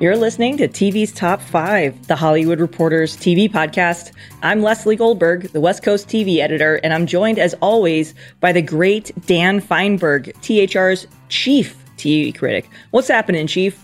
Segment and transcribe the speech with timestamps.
[0.00, 4.10] You're listening to TV's Top 5, the Hollywood Reporters TV podcast.
[4.42, 8.60] I'm Leslie Goldberg, the West Coast TV editor, and I'm joined as always by the
[8.60, 12.68] great Dan Fienberg, THR's chief TV critic.
[12.90, 13.80] What's happening, Chief?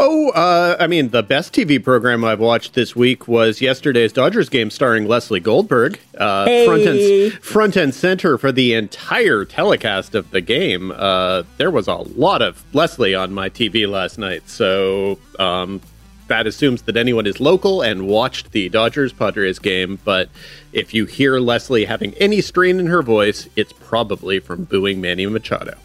[0.00, 4.48] Oh, uh, I mean, the best TV program I've watched this week was yesterday's Dodgers
[4.48, 5.98] game starring Leslie Goldberg.
[6.16, 6.66] Uh, hey.
[6.66, 10.92] front, and, front and center for the entire telecast of the game.
[10.94, 15.80] Uh, there was a lot of Leslie on my TV last night, so um,
[16.28, 19.98] that assumes that anyone is local and watched the Dodgers Padres game.
[20.04, 20.28] But
[20.72, 25.26] if you hear Leslie having any strain in her voice, it's probably from booing Manny
[25.26, 25.76] Machado.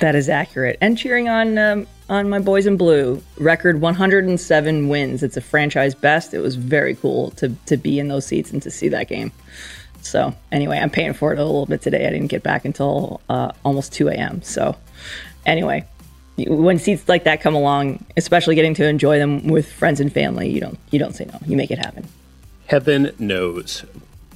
[0.00, 0.78] That is accurate.
[0.80, 3.22] And cheering on um, on my boys in blue.
[3.38, 5.22] Record 107 wins.
[5.22, 6.34] It's a franchise best.
[6.34, 9.30] It was very cool to to be in those seats and to see that game.
[10.02, 12.06] So anyway, I'm paying for it a little bit today.
[12.06, 14.42] I didn't get back until uh, almost 2 a.m.
[14.42, 14.74] So
[15.44, 15.86] anyway,
[16.38, 20.48] when seats like that come along, especially getting to enjoy them with friends and family,
[20.50, 21.38] you don't you don't say no.
[21.46, 22.08] You make it happen.
[22.66, 23.84] Heaven knows.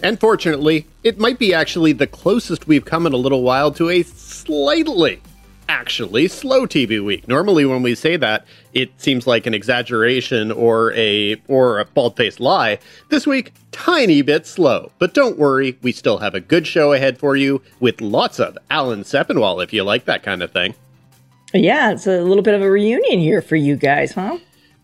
[0.03, 3.89] And fortunately, it might be actually the closest we've come in a little while to
[3.89, 5.23] a slightly
[5.69, 7.29] actually slow TV week.
[7.29, 12.41] Normally when we say that, it seems like an exaggeration or a or a bald-faced
[12.41, 12.79] lie.
[13.11, 14.91] This week, tiny bit slow.
[14.99, 18.59] But don't worry, we still have a good show ahead for you with lots of
[18.71, 20.75] Alan Sepinwall if you like that kind of thing.
[21.53, 24.39] Yeah, it's a little bit of a reunion here for you guys, huh?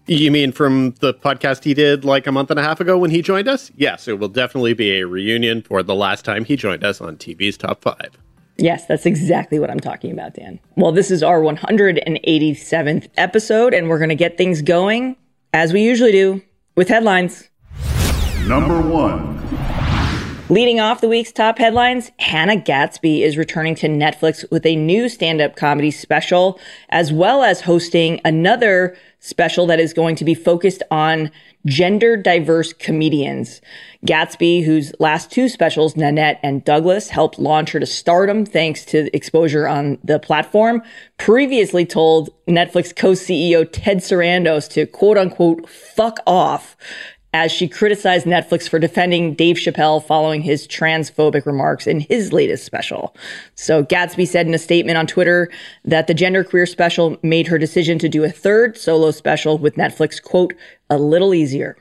[0.07, 3.11] You mean from the podcast he did like a month and a half ago when
[3.11, 3.71] he joined us?
[3.77, 7.17] Yes, it will definitely be a reunion for the last time he joined us on
[7.17, 7.97] TV's Top 5.
[8.61, 10.61] Yes, that's exactly what I'm talking about, Dan.
[10.77, 15.17] Well, this is our 187th episode, and we're going to get things going,
[15.55, 16.43] as we usually do,
[16.77, 17.49] with headlines.
[18.47, 19.40] Number one.
[20.51, 25.09] Leading off the week's top headlines, Hannah Gadsby is returning to Netflix with a new
[25.09, 30.35] stand up comedy special, as well as hosting another special that is going to be
[30.35, 31.31] focused on
[31.67, 33.61] gender diverse comedians.
[34.05, 39.09] Gadsby, whose last two specials, Nanette and Douglas, helped launch her to stardom thanks to
[39.15, 40.83] exposure on the platform,
[41.17, 46.77] previously told Netflix co-CEO Ted Sarandos to quote unquote fuck off
[47.33, 52.65] as she criticized Netflix for defending Dave Chappelle following his transphobic remarks in his latest
[52.65, 53.15] special.
[53.55, 55.51] So Gadsby said in a statement on Twitter
[55.85, 60.21] that the genderqueer special made her decision to do a third solo special with Netflix,
[60.21, 60.55] quote,
[60.89, 61.77] a little easier.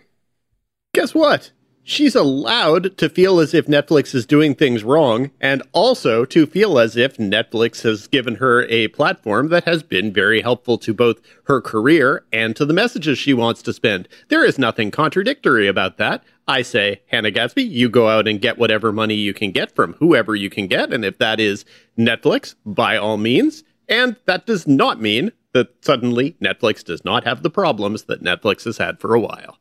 [0.93, 1.51] Guess what?
[1.89, 6.77] She's allowed to feel as if Netflix is doing things wrong and also to feel
[6.77, 11.19] as if Netflix has given her a platform that has been very helpful to both
[11.45, 14.07] her career and to the messages she wants to spend.
[14.27, 16.23] There is nothing contradictory about that.
[16.47, 19.93] I say, Hannah Gadsby, you go out and get whatever money you can get from
[19.93, 20.93] whoever you can get.
[20.93, 21.65] And if that is
[21.97, 23.63] Netflix, by all means.
[23.87, 28.65] And that does not mean that suddenly Netflix does not have the problems that Netflix
[28.65, 29.57] has had for a while.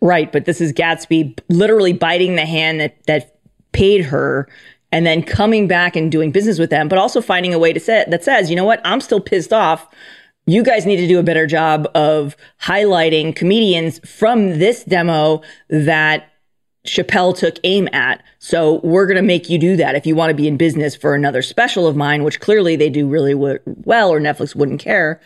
[0.00, 3.38] Right, but this is Gadsby literally biting the hand that that
[3.72, 4.48] paid her
[4.92, 7.80] and then coming back and doing business with them, but also finding a way to
[7.80, 9.86] say that says, you know what, I'm still pissed off.
[10.46, 16.30] You guys need to do a better job of highlighting comedians from this demo that
[16.86, 18.22] Chappelle took aim at.
[18.38, 20.94] So we're going to make you do that if you want to be in business
[20.94, 24.80] for another special of mine, which clearly they do really w- well or Netflix wouldn't
[24.80, 25.20] care.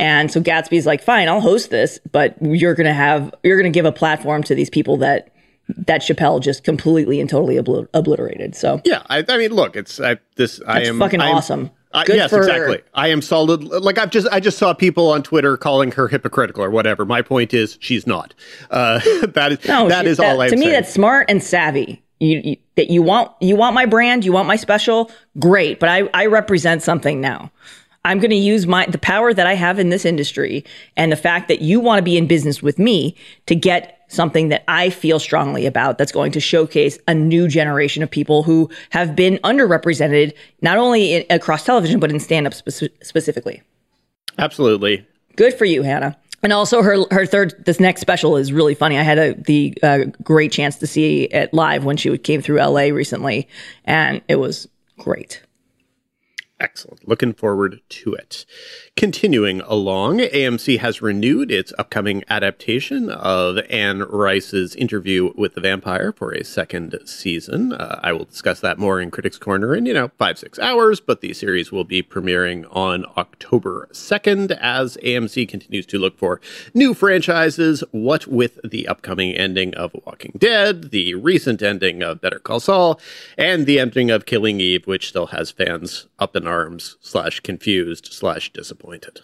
[0.00, 3.70] And so Gadsby's like, fine, I'll host this, but you're going to have, you're going
[3.70, 5.32] to give a platform to these people that,
[5.68, 8.54] that Chappelle just completely and totally obl- obliterated.
[8.54, 10.60] So yeah, I, I, mean, look, it's I, this.
[10.66, 11.70] I am fucking I am, awesome.
[11.92, 12.78] Uh, yes, exactly.
[12.78, 12.84] Her.
[12.94, 13.64] I am solid.
[13.64, 17.04] Like I've just, I just saw people on Twitter calling her hypocritical or whatever.
[17.04, 18.34] My point is, she's not.
[18.70, 18.98] Uh,
[19.28, 20.62] that is no, that she, is that, all I'm to me.
[20.62, 20.72] saying.
[20.72, 22.02] That's smart and savvy.
[22.20, 25.78] You, you, that you want you want my brand, you want my special, great.
[25.80, 27.52] But I I represent something now.
[28.04, 30.64] I'm going to use my the power that I have in this industry
[30.96, 33.16] and the fact that you want to be in business with me
[33.46, 38.02] to get something that I feel strongly about that's going to showcase a new generation
[38.02, 42.54] of people who have been underrepresented not only in, across television but in stand up
[42.54, 43.62] spe- specifically.
[44.38, 45.06] Absolutely.
[45.36, 46.16] Good for you, Hannah.
[46.42, 48.96] And also, her her third this next special is really funny.
[48.96, 52.58] I had a, the uh, great chance to see it live when she came through
[52.58, 53.48] LA recently,
[53.84, 54.68] and it was
[54.98, 55.42] great.
[56.60, 57.06] Excellent.
[57.06, 58.44] Looking forward to it.
[58.96, 66.10] Continuing along, AMC has renewed its upcoming adaptation of Anne Rice's interview with the vampire
[66.10, 67.72] for a second season.
[67.72, 70.98] Uh, I will discuss that more in Critics Corner in, you know, five, six hours,
[70.98, 76.40] but the series will be premiering on October 2nd as AMC continues to look for
[76.74, 77.84] new franchises.
[77.92, 83.00] What with the upcoming ending of Walking Dead, the recent ending of Better Call Saul,
[83.36, 88.08] and the ending of Killing Eve, which still has fans up in arms slash confused
[88.10, 89.20] slash disappointed.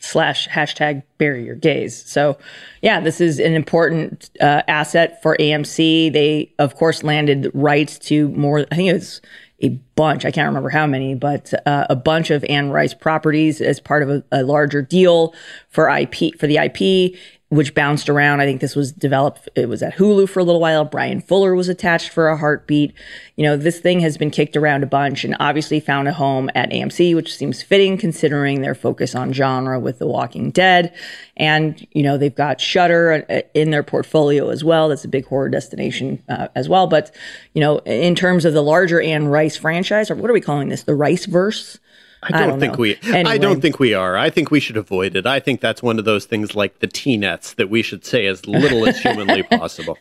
[0.00, 2.38] Slash hashtag bury your gays so
[2.82, 8.28] yeah this is an important uh, asset for amc they of course landed rights to
[8.28, 9.20] more i think it was
[9.60, 13.60] a bunch i can't remember how many but uh, a bunch of anne rice properties
[13.60, 15.34] as part of a, a larger deal
[15.68, 17.18] for ip for the ip
[17.50, 18.40] which bounced around.
[18.40, 20.84] I think this was developed, it was at Hulu for a little while.
[20.84, 22.92] Bryan Fuller was attached for a heartbeat.
[23.36, 26.50] You know, this thing has been kicked around a bunch and obviously found a home
[26.54, 30.94] at AMC, which seems fitting considering their focus on genre with The Walking Dead.
[31.38, 34.90] And, you know, they've got Shudder uh, in their portfolio as well.
[34.90, 36.86] That's a big horror destination uh, as well.
[36.86, 37.14] But,
[37.54, 40.68] you know, in terms of the larger Anne Rice franchise, or what are we calling
[40.68, 40.82] this?
[40.82, 41.78] The Rice verse?
[42.22, 42.78] I don't, I don't think know.
[42.80, 42.96] we.
[43.04, 43.30] Anyway.
[43.30, 44.16] I don't think we are.
[44.16, 45.26] I think we should avoid it.
[45.26, 48.46] I think that's one of those things like the T-nets that we should say as
[48.46, 49.96] little as humanly possible.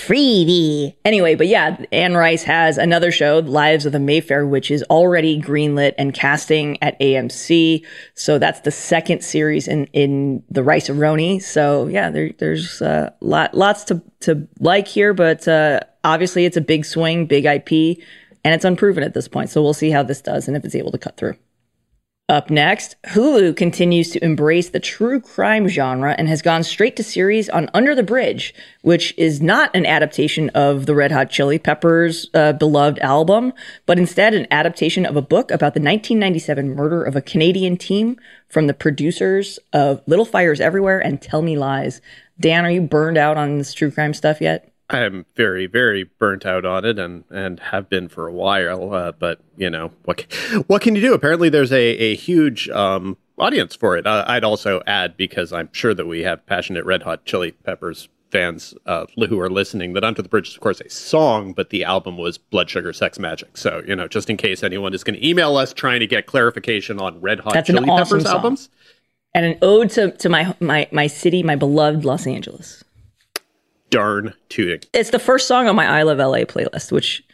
[0.00, 0.94] Freebie.
[1.04, 5.40] Anyway, but yeah, Anne Rice has another show, Lives of the Mayfair, which is already
[5.40, 7.84] greenlit and casting at AMC.
[8.14, 11.42] So that's the second series in in the Rice Aroni.
[11.42, 16.56] So yeah, there, there's uh, lot lots to to like here, but uh, obviously it's
[16.56, 17.98] a big swing, big IP
[18.44, 19.50] and it's unproven at this point.
[19.50, 21.36] So we'll see how this does and if it's able to cut through.
[22.30, 27.02] Up next, Hulu continues to embrace the true crime genre and has gone straight to
[27.02, 31.58] series on Under the Bridge, which is not an adaptation of the Red Hot Chili
[31.58, 33.52] Peppers' uh, beloved album,
[33.84, 38.16] but instead an adaptation of a book about the 1997 murder of a Canadian team
[38.48, 42.00] from the producers of Little Fires Everywhere and Tell Me Lies.
[42.38, 44.69] Dan, are you burned out on this true crime stuff yet?
[44.90, 48.92] I'm very, very burnt out on it, and and have been for a while.
[48.92, 50.26] Uh, but you know what?
[50.66, 51.14] What can you do?
[51.14, 54.06] Apparently, there's a a huge um, audience for it.
[54.06, 58.08] Uh, I'd also add because I'm sure that we have passionate Red Hot Chili Peppers
[58.30, 61.70] fans uh, who are listening that Under the Bridge is of course a song, but
[61.70, 63.56] the album was Blood Sugar Sex Magik.
[63.56, 66.26] So you know, just in case anyone is going to email us trying to get
[66.26, 68.36] clarification on Red Hot That's Chili awesome Peppers song.
[68.36, 68.68] albums,
[69.34, 72.84] and an ode to to my my my city, my beloved Los Angeles
[73.90, 74.80] darn tooting.
[74.92, 77.24] It's the first song on my I Love LA playlist, which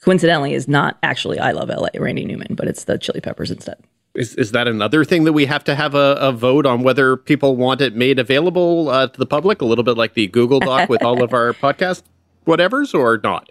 [0.00, 3.76] coincidentally is not actually I Love LA, Randy Newman, but it's the Chili Peppers instead.
[4.14, 7.16] Is, is that another thing that we have to have a, a vote on whether
[7.16, 10.60] people want it made available uh, to the public, a little bit like the Google
[10.60, 12.02] Doc with all of our podcast
[12.46, 13.50] whatevers, or not?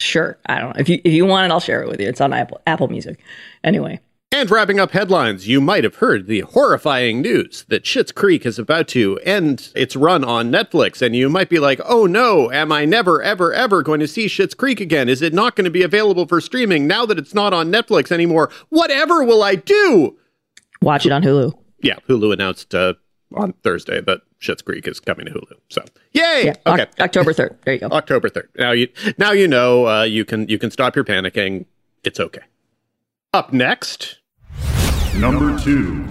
[0.00, 0.80] Sure, I don't know.
[0.80, 2.08] If you if you want it, I'll share it with you.
[2.08, 3.20] It's on Apple Apple Music.
[3.62, 4.00] Anyway,
[4.32, 8.58] and wrapping up headlines, you might have heard the horrifying news that Schitt's Creek is
[8.58, 11.02] about to end its run on Netflix.
[11.02, 14.26] And you might be like, oh no, am I never, ever, ever going to see
[14.26, 15.08] Schitt's Creek again?
[15.08, 18.12] Is it not going to be available for streaming now that it's not on Netflix
[18.12, 18.50] anymore?
[18.68, 20.16] Whatever will I do?
[20.80, 21.52] Watch it on Hulu.
[21.82, 22.94] Yeah, Hulu announced uh,
[23.34, 25.54] on Thursday that Schitt's Creek is coming to Hulu.
[25.70, 26.44] So, yay!
[26.46, 27.58] Yeah, okay, o- October third.
[27.64, 27.88] There you go.
[27.88, 28.48] October third.
[28.56, 31.66] Now you now you know uh, you can you can stop your panicking.
[32.04, 32.42] It's okay.
[33.32, 34.19] Up next,
[35.16, 36.06] Number two.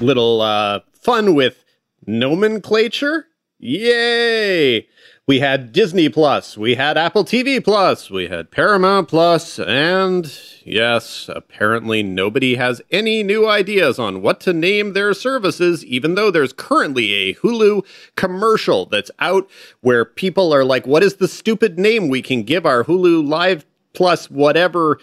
[0.00, 1.64] Little uh, fun with
[2.06, 3.26] nomenclature.
[3.58, 4.88] Yay!
[5.26, 10.30] We had Disney Plus, we had Apple TV Plus, we had Paramount Plus, and
[10.66, 16.30] yes, apparently nobody has any new ideas on what to name their services, even though
[16.30, 17.86] there's currently a Hulu
[18.16, 19.48] commercial that's out
[19.80, 23.64] where people are like, what is the stupid name we can give our Hulu Live
[23.94, 24.98] Plus whatever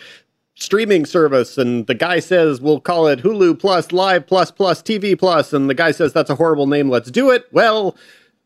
[0.56, 5.18] streaming service and the guy says we'll call it Hulu Plus Live Plus Plus TV
[5.18, 7.48] Plus and the guy says that's a horrible name let's do it.
[7.52, 7.96] Well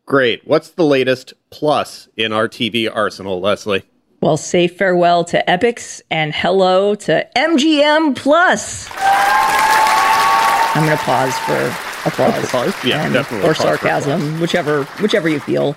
[0.06, 0.46] great.
[0.46, 3.82] What's the latest plus in our TV arsenal Leslie?
[4.20, 8.88] Well say farewell to Epix and hello to MGM Plus.
[10.74, 12.84] I'm going to pause for applause, applause.
[12.84, 15.74] yeah and, definitely or sarcasm whichever whichever you feel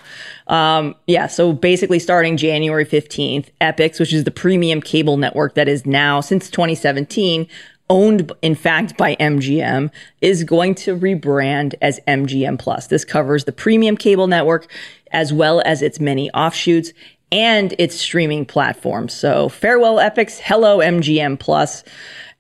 [0.50, 5.70] um, yeah, so basically starting January 15th, Epix, which is the premium cable network that
[5.70, 7.48] is now since 2017
[7.92, 9.90] owned in fact by MGM,
[10.22, 12.88] is going to rebrand as MGM Plus.
[12.88, 14.72] This covers the premium cable network
[15.12, 16.94] as well as its many offshoots
[17.32, 19.14] and its streaming platforms.
[19.14, 21.84] So farewell Epix, hello MGM Plus.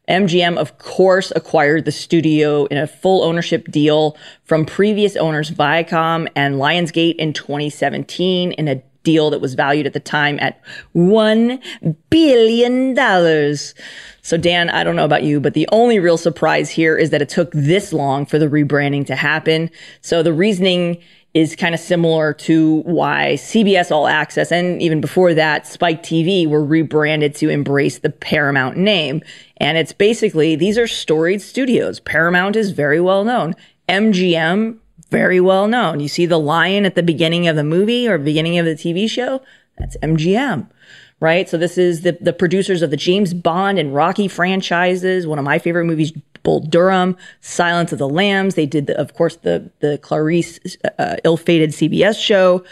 [0.09, 6.27] MGM, of course, acquired the studio in a full ownership deal from previous owners Viacom
[6.35, 10.61] and Lionsgate in 2017 in a deal that was valued at the time at
[10.95, 12.95] $1 billion.
[14.21, 17.21] So, Dan, I don't know about you, but the only real surprise here is that
[17.21, 19.69] it took this long for the rebranding to happen.
[20.01, 21.01] So, the reasoning
[21.33, 26.47] is kind of similar to why CBS All Access and even before that, Spike TV
[26.47, 29.21] were rebranded to embrace the Paramount name.
[29.57, 31.99] And it's basically, these are storied studios.
[31.99, 33.53] Paramount is very well known.
[33.87, 34.77] MGM,
[35.09, 35.99] very well known.
[35.99, 39.09] You see the lion at the beginning of the movie or beginning of the TV
[39.09, 39.41] show?
[39.77, 40.67] That's MGM
[41.19, 41.49] right?
[41.49, 45.45] So this is the, the producers of the James Bond and Rocky franchises, one of
[45.45, 46.13] my favorite movies,
[46.49, 48.55] Bull Durham, Silence of the Lambs.
[48.55, 50.59] They did, the, of course, the the Clarice
[50.97, 52.63] uh, ill-fated CBS show,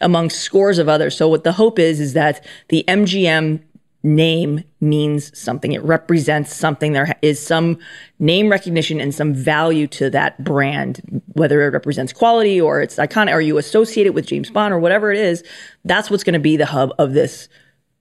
[0.00, 1.16] among scores of others.
[1.16, 3.60] So what the hope is is that the MGM
[4.04, 5.72] name means something.
[5.72, 6.92] It represents something.
[6.92, 7.78] There is some
[8.20, 13.32] name recognition and some value to that brand, whether it represents quality or it's iconic,
[13.32, 15.42] or you associate it with James Bond or whatever it is.
[15.84, 17.48] That's what's going to be the hub of this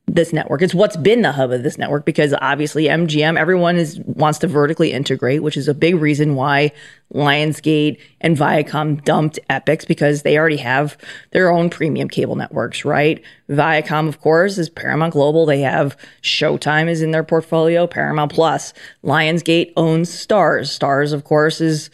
[0.05, 0.61] this network.
[0.61, 4.47] It's what's been the hub of this network because obviously MGM, everyone is wants to
[4.47, 6.73] vertically integrate, which is a big reason why
[7.13, 10.97] Lionsgate and Viacom dumped Epix because they already have
[11.31, 13.23] their own premium cable networks, right?
[13.49, 15.45] Viacom, of course, is Paramount Global.
[15.45, 18.73] They have Showtime is in their portfolio, Paramount Plus.
[19.05, 20.77] Lionsgate owns Starz.
[20.77, 21.89] Starz, of course, is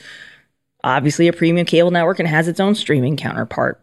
[0.83, 3.79] obviously a premium cable network and has its own streaming counterpart.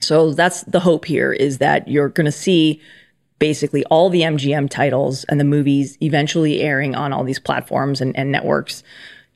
[0.00, 2.80] So that's the hope here is that you're going to see
[3.38, 8.16] basically all the MGM titles and the movies eventually airing on all these platforms and,
[8.16, 8.82] and networks,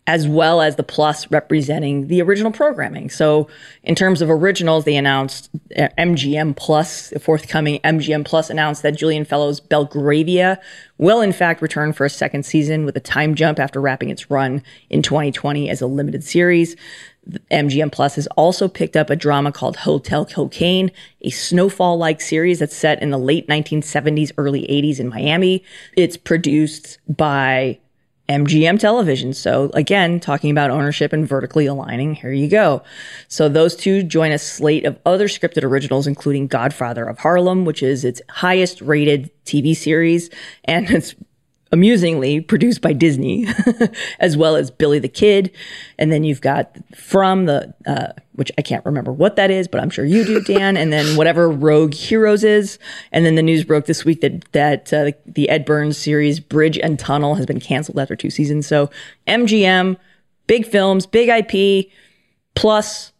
[0.07, 3.09] as well as the plus representing the original programming.
[3.09, 3.49] So,
[3.85, 8.97] in terms of originals, they announced uh, MGM Plus, the forthcoming MGM Plus announced that
[8.97, 10.61] Julian Fellowes' Belgravia
[10.99, 14.31] will in fact return for a second season with a time jump after wrapping its
[14.31, 16.77] run in 2020 as a limited series.
[17.51, 22.59] MGM Plus has also picked up a drama called Hotel Cocaine, a snowfall like series
[22.59, 25.65] that's set in the late 1970s, early 80s in Miami.
[25.97, 27.79] It's produced by
[28.29, 29.33] MGM Television.
[29.35, 32.83] So again, talking about ownership and vertically aligning, here you go.
[33.29, 37.83] So those two join a slate of other scripted originals, including Godfather of Harlem, which
[37.83, 40.31] is its highest rated TV series.
[40.65, 41.15] And it's
[41.73, 43.47] amusingly produced by Disney,
[44.21, 45.51] as well as Billy the Kid.
[45.99, 49.81] And then you've got From the, uh, which I can't remember what that is, but
[49.81, 50.77] I'm sure you do, Dan.
[50.77, 52.79] and then whatever Rogue Heroes is.
[53.11, 56.79] And then the news broke this week that that uh, the Ed Burns series Bridge
[56.79, 58.67] and Tunnel has been canceled after two seasons.
[58.67, 58.91] So
[59.27, 59.97] MGM,
[60.47, 61.91] big films, big IP,
[62.55, 63.13] plus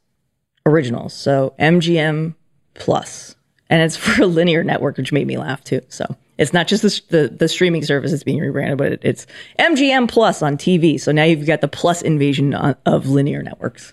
[0.67, 1.15] originals.
[1.15, 2.35] So MGM
[2.75, 3.35] plus,
[3.71, 5.81] and it's for a linear network, which made me laugh too.
[5.89, 6.17] So.
[6.43, 9.27] It's not just the, the, the streaming service that's being rebranded, but it's
[9.59, 11.01] MGM Plus on TV.
[11.01, 13.93] So now you've got the plus invasion uh, of linear networks.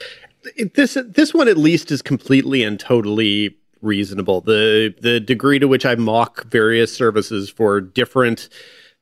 [0.74, 4.42] This this one at least is completely and totally reasonable.
[4.42, 8.50] The the degree to which I mock various services for different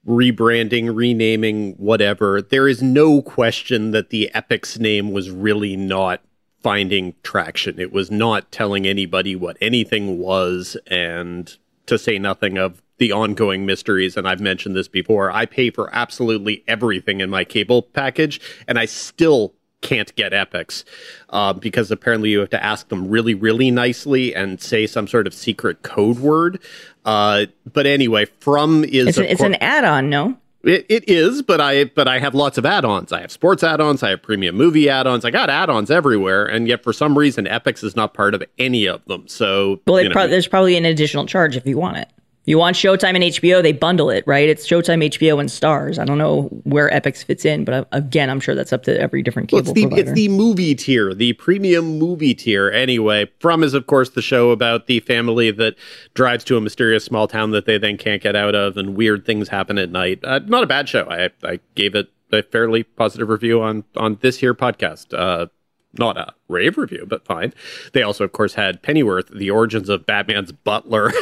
[0.08, 6.22] rebranding, renaming, whatever, there is no question that the Epix name was really not
[6.62, 7.80] finding traction.
[7.80, 13.66] It was not telling anybody what anything was, and to say nothing of the ongoing
[13.66, 18.42] mysteries, and I've mentioned this before, I pay for absolutely everything in my cable package,
[18.68, 20.84] and I still can't get Epix
[21.30, 25.28] uh, because apparently you have to ask them really, really nicely and say some sort
[25.28, 26.60] of secret code word.
[27.06, 30.38] Uh, but anyway, From is it's, a, it's cor- an add-on, no?
[30.64, 33.14] It, it is, but I but I have lots of add-ons.
[33.14, 34.02] I have sports add-ons.
[34.02, 35.24] I have premium movie add-ons.
[35.24, 38.88] I got add-ons everywhere, and yet for some reason, Epix is not part of any
[38.88, 39.28] of them.
[39.28, 42.10] So, well, pro- there's probably an additional charge if you want it
[42.48, 44.48] you want Showtime and HBO, they bundle it, right?
[44.48, 46.00] It's Showtime, HBO, and Starz.
[46.00, 49.00] I don't know where Epix fits in, but uh, again, I'm sure that's up to
[49.00, 50.02] every different cable well, it's the, provider.
[50.12, 52.72] It's the movie tier, the premium movie tier.
[52.72, 55.76] Anyway, From is of course the show about the family that
[56.14, 59.26] drives to a mysterious small town that they then can't get out of, and weird
[59.26, 60.20] things happen at night.
[60.24, 61.06] Uh, not a bad show.
[61.10, 65.14] I I gave it a fairly positive review on on this here podcast.
[65.14, 65.48] Uh,
[66.00, 67.54] not a rave review, but fine.
[67.92, 71.12] They also, of course, had Pennyworth, the origins of Batman's butler.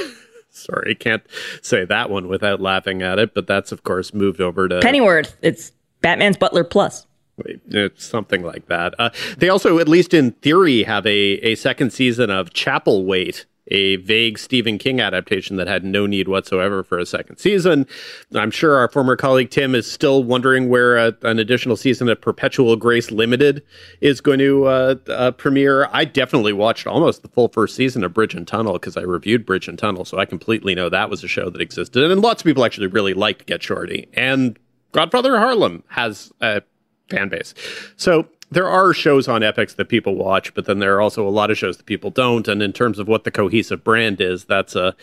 [0.56, 1.24] Sorry, can't
[1.62, 5.36] say that one without laughing at it, but that's of course moved over to Pennyworth.
[5.42, 5.72] It's
[6.02, 7.06] Batman's Butler Plus.
[7.38, 8.94] Wait, it's something like that.
[8.98, 13.96] Uh, they also, at least in theory, have a, a second season of Chapelwaite, a
[13.98, 17.88] vague Stephen King adaptation that had no need whatsoever for a second season.
[18.34, 22.22] I'm sure our former colleague Tim is still wondering where a, an additional season of
[22.22, 23.64] Perpetual Grace Limited
[24.02, 25.90] is going to uh, uh, premiere.
[25.92, 29.46] I definitely watched almost the full first season of Bridge and Tunnel because I reviewed
[29.46, 32.12] Bridge and Tunnel, so I completely know that was a show that existed.
[32.12, 34.08] And lots of people actually really liked Get Shorty.
[34.14, 34.60] And
[34.92, 36.62] Godfather Harlem has a
[37.10, 37.54] fan base.
[37.98, 41.30] So there are shows on Epix that people watch, but then there are also a
[41.30, 42.48] lot of shows that people don't.
[42.48, 44.96] And in terms of what the cohesive brand is, that's a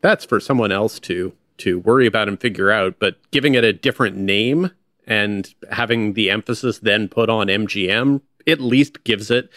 [0.00, 2.96] that's for someone else to to worry about and figure out.
[2.98, 4.70] But giving it a different name
[5.06, 9.50] and having the emphasis then put on MGM at least gives it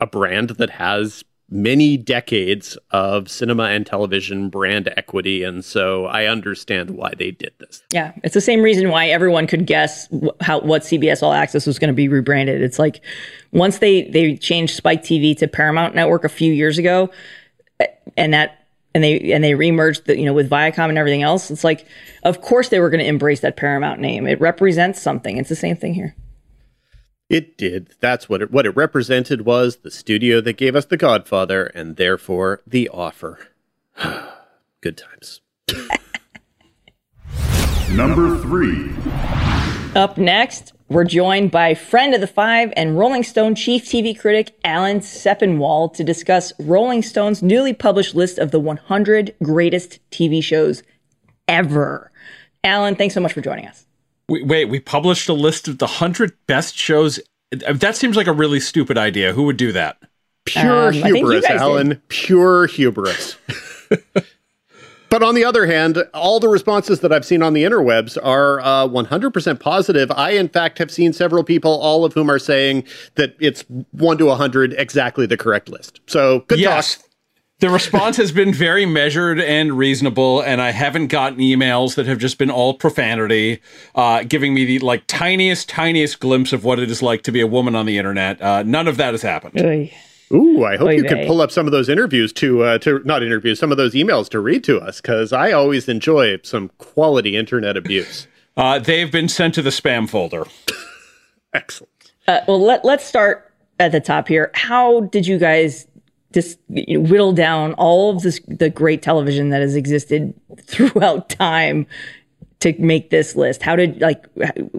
[0.00, 6.26] a brand that has many decades of cinema and television brand equity and so i
[6.26, 7.82] understand why they did this.
[7.92, 10.08] Yeah it's the same reason why everyone could guess
[10.40, 12.62] how what cbs all access was going to be rebranded.
[12.62, 13.00] It's like
[13.52, 17.10] once they they changed spike tv to paramount network a few years ago
[17.80, 18.64] eh, and that
[18.94, 21.86] and they and they remerged the, you know with viacom and everything else it's like
[22.22, 24.26] of course they were going to embrace that paramount name.
[24.26, 25.36] It represents something.
[25.36, 26.14] It's the same thing here
[27.30, 27.94] it did.
[28.00, 31.96] That's what it what it represented was the studio that gave us The Godfather and
[31.96, 33.48] therefore The Offer.
[34.82, 35.40] Good times.
[37.92, 38.90] Number 3.
[39.94, 44.54] Up next, we're joined by friend of the five and Rolling Stone chief TV critic
[44.64, 50.82] Alan Sepinwall to discuss Rolling Stone's newly published list of the 100 greatest TV shows
[51.48, 52.10] ever.
[52.62, 53.86] Alan, thanks so much for joining us.
[54.30, 57.18] Wait, we published a list of the 100 best shows.
[57.50, 59.32] That seems like a really stupid idea.
[59.32, 59.98] Who would do that?
[60.44, 61.88] Pure um, hubris, Alan.
[61.88, 62.08] Did.
[62.08, 63.36] Pure hubris.
[65.10, 68.60] but on the other hand, all the responses that I've seen on the interwebs are
[68.60, 70.12] uh, 100% positive.
[70.12, 72.84] I, in fact, have seen several people, all of whom are saying
[73.16, 76.00] that it's 1 to 100 exactly the correct list.
[76.06, 76.98] So good yes.
[76.98, 77.09] talk
[77.60, 82.18] the response has been very measured and reasonable, and I haven't gotten emails that have
[82.18, 83.60] just been all profanity,
[83.94, 87.40] uh, giving me the like tiniest, tiniest glimpse of what it is like to be
[87.40, 88.40] a woman on the internet.
[88.40, 89.60] Uh, none of that has happened.
[89.60, 89.92] Oy.
[90.32, 93.00] Ooh, I hope Oy you can pull up some of those interviews to uh, to
[93.04, 96.70] not interviews, some of those emails to read to us because I always enjoy some
[96.78, 98.26] quality internet abuse.
[98.56, 100.44] Uh, they've been sent to the spam folder.
[101.52, 102.12] Excellent.
[102.28, 104.50] Uh, well, let let's start at the top here.
[104.54, 105.86] How did you guys
[106.32, 111.28] just you know, whittle down all of this, the great television that has existed throughout
[111.28, 111.86] time
[112.60, 113.62] to make this list?
[113.62, 114.26] How did like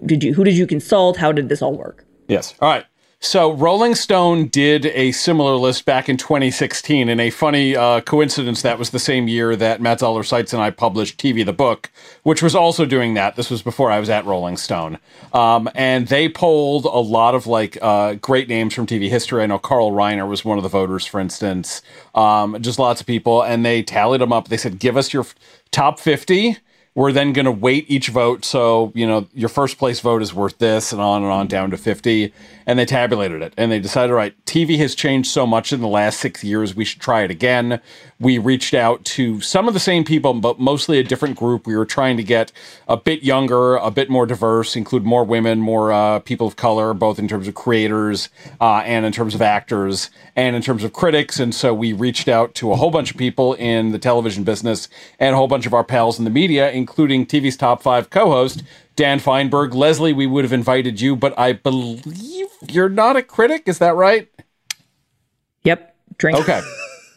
[0.06, 1.16] did you who did you consult?
[1.16, 2.04] How did this all work?
[2.28, 2.54] Yes.
[2.60, 2.86] All right.
[3.24, 8.62] So Rolling Stone did a similar list back in 2016, and a funny uh, coincidence
[8.62, 11.92] that was the same year that Matt Zoller Seitz and I published TV the Book,
[12.24, 13.36] which was also doing that.
[13.36, 14.98] This was before I was at Rolling Stone,
[15.32, 19.44] um, and they polled a lot of like uh, great names from TV history.
[19.44, 21.80] I know Carl Reiner was one of the voters, for instance.
[22.16, 24.48] Um, just lots of people, and they tallied them up.
[24.48, 25.26] They said, "Give us your
[25.70, 26.58] top 50."
[26.94, 28.44] we're then going to weight each vote.
[28.44, 31.70] So, you know, your first place vote is worth this and on and on down
[31.70, 32.32] to 50.
[32.66, 35.88] And they tabulated it and they decided, right, TV has changed so much in the
[35.88, 36.74] last six years.
[36.74, 37.80] We should try it again.
[38.20, 41.66] We reached out to some of the same people, but mostly a different group.
[41.66, 42.52] We were trying to get
[42.88, 46.94] a bit younger, a bit more diverse, include more women, more uh, people of color,
[46.94, 48.28] both in terms of creators
[48.60, 51.40] uh, and in terms of actors and in terms of critics.
[51.40, 54.88] And so we reached out to a whole bunch of people in the television business
[55.18, 58.30] and a whole bunch of our pals in the media, including TV's top five co
[58.30, 58.62] host,
[58.96, 59.74] Dan Fienberg.
[59.74, 63.64] Leslie, we would have invited you, but I believe you're not a critic.
[63.66, 64.28] Is that right?
[65.64, 65.96] Yep.
[66.18, 66.38] Drink.
[66.38, 66.60] Okay.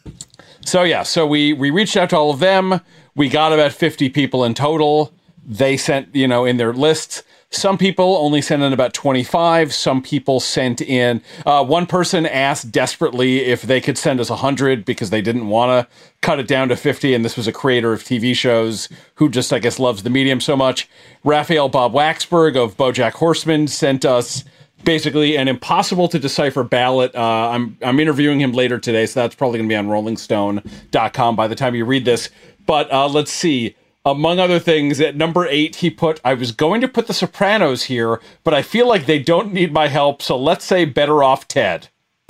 [0.66, 2.82] so yeah, so we we reached out to all of them.
[3.16, 5.14] We got about 50 people in total.
[5.46, 7.24] They sent, you know, in their lists.
[7.52, 9.74] Some people only sent in about 25.
[9.74, 11.22] Some people sent in.
[11.46, 15.88] Uh, one person asked desperately if they could send us 100 because they didn't want
[15.88, 17.14] to cut it down to 50.
[17.14, 20.42] And this was a creator of TV shows who just, I guess, loves the medium
[20.42, 20.90] so much.
[21.24, 24.44] Raphael Bob Waksberg of Bojack Horseman sent us
[24.86, 27.14] basically an impossible to decipher ballot.
[27.16, 31.36] Uh, I'm I'm interviewing him later today, so that's probably going to be on RollingStone.com
[31.36, 32.30] by the time you read this.
[32.66, 36.80] But uh, let's see among other things, at number eight, he put, I was going
[36.82, 40.38] to put The Sopranos here, but I feel like they don't need my help, so
[40.38, 41.90] let's say Better Off Ted.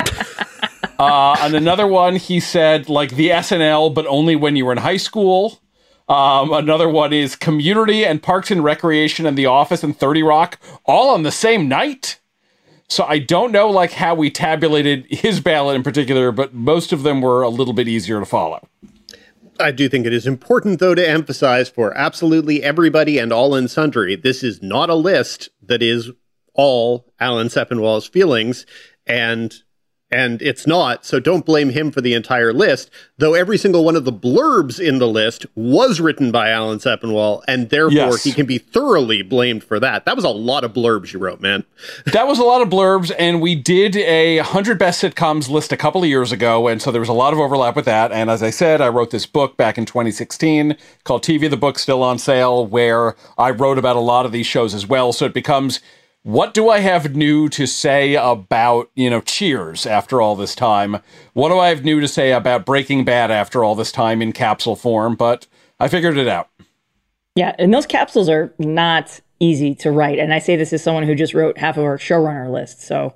[0.98, 4.78] uh, and another one, he said, like the SNL, but only when you were in
[4.78, 5.60] high school.
[6.08, 10.58] Um, another one is Community and Parks and Recreation and The Office and 30 Rock,
[10.86, 12.18] all on the same night.
[12.88, 17.02] So I don't know like how we tabulated his ballot in particular, but most of
[17.02, 18.66] them were a little bit easier to follow.
[19.58, 23.68] I do think it is important, though, to emphasize for absolutely everybody and all in
[23.68, 26.10] sundry, this is not a list that is
[26.54, 28.66] all Alan Sepinwall's feelings.
[29.06, 29.54] And
[30.10, 33.96] and it's not, so don't blame him for the entire list, though every single one
[33.96, 38.22] of the blurbs in the list was written by Alan Sepinwall, and therefore Yes.
[38.24, 40.04] he can be thoroughly blamed for that.
[40.04, 41.64] That was a lot of blurbs you wrote, man.
[42.06, 45.76] that was a lot of blurbs, and we did a 100 best sitcoms list a
[45.76, 48.12] couple of years ago, and so there was a lot of overlap with that.
[48.12, 51.78] And as I said, I wrote this book back in 2016 called TV the Book
[51.78, 55.12] Still on Sale, where I wrote about a lot of these shows as well.
[55.12, 55.80] So it becomes
[56.26, 60.98] what do I have new to say about, you know, Cheers after all this time?
[61.34, 64.32] What do I have new to say about Breaking Bad after all this time in
[64.32, 65.14] capsule form?
[65.14, 65.46] But
[65.78, 66.48] I figured it out.
[67.36, 70.18] Yeah, and those capsules are not easy to write.
[70.18, 72.82] And I say this as someone who just wrote half of our showrunner list.
[72.82, 73.14] So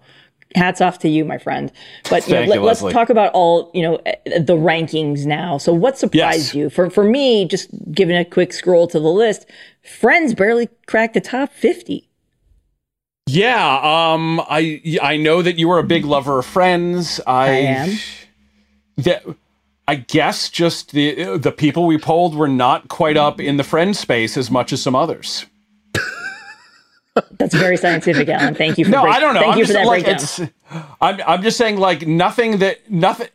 [0.54, 1.72] hats off to you, my friend.
[2.08, 5.58] But you know, let, us talk about all, you know, eh, the rankings now.
[5.58, 6.54] So what surprised Yes.
[6.54, 6.70] you?
[6.70, 9.46] For for me, just giving a quick scroll to the list,
[9.82, 12.09] Friends barely cracked the top 50.
[13.32, 17.20] Yeah, um, I I know that you were a big lover of Friends.
[17.26, 17.98] I, I am.
[18.98, 19.24] That
[19.86, 23.96] I guess just the the people we polled were not quite up in the friend
[23.96, 25.46] space as much as some others.
[27.38, 28.54] That's very scientific, Alan.
[28.54, 29.40] Thank you for No, break- I don't know.
[29.40, 30.94] Thank I'm you just for that like breakdown.
[31.00, 33.28] I'm I'm just saying like nothing that nothing.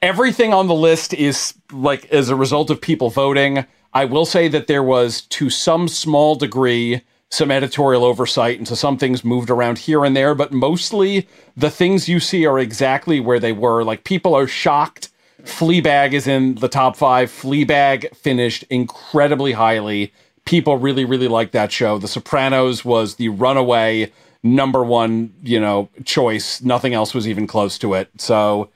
[0.00, 3.64] Everything on the list is like as a result of people voting.
[3.94, 7.02] I will say that there was to some small degree
[7.32, 11.70] some editorial oversight, and so some things moved around here and there, but mostly the
[11.70, 13.82] things you see are exactly where they were.
[13.82, 15.08] Like people are shocked.
[15.44, 17.30] Fleabag is in the top five.
[17.30, 20.12] Fleabag finished incredibly highly.
[20.44, 21.96] People really, really like that show.
[21.96, 26.60] The Sopranos was the runaway number one, you know, choice.
[26.60, 28.10] Nothing else was even close to it.
[28.18, 28.68] So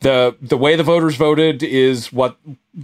[0.00, 2.38] the the way the voters voted is what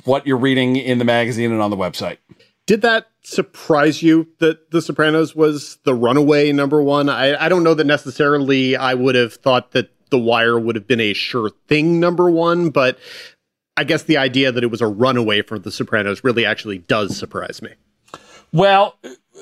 [0.05, 2.19] what you're reading in the magazine and on the website.
[2.67, 7.09] Did that surprise you that The Sopranos was the runaway number one?
[7.09, 10.87] I, I don't know that necessarily I would have thought that The Wire would have
[10.87, 12.99] been a sure thing number one, but
[13.77, 17.17] I guess the idea that it was a runaway for The Sopranos really actually does
[17.17, 17.71] surprise me.
[18.53, 18.97] Well,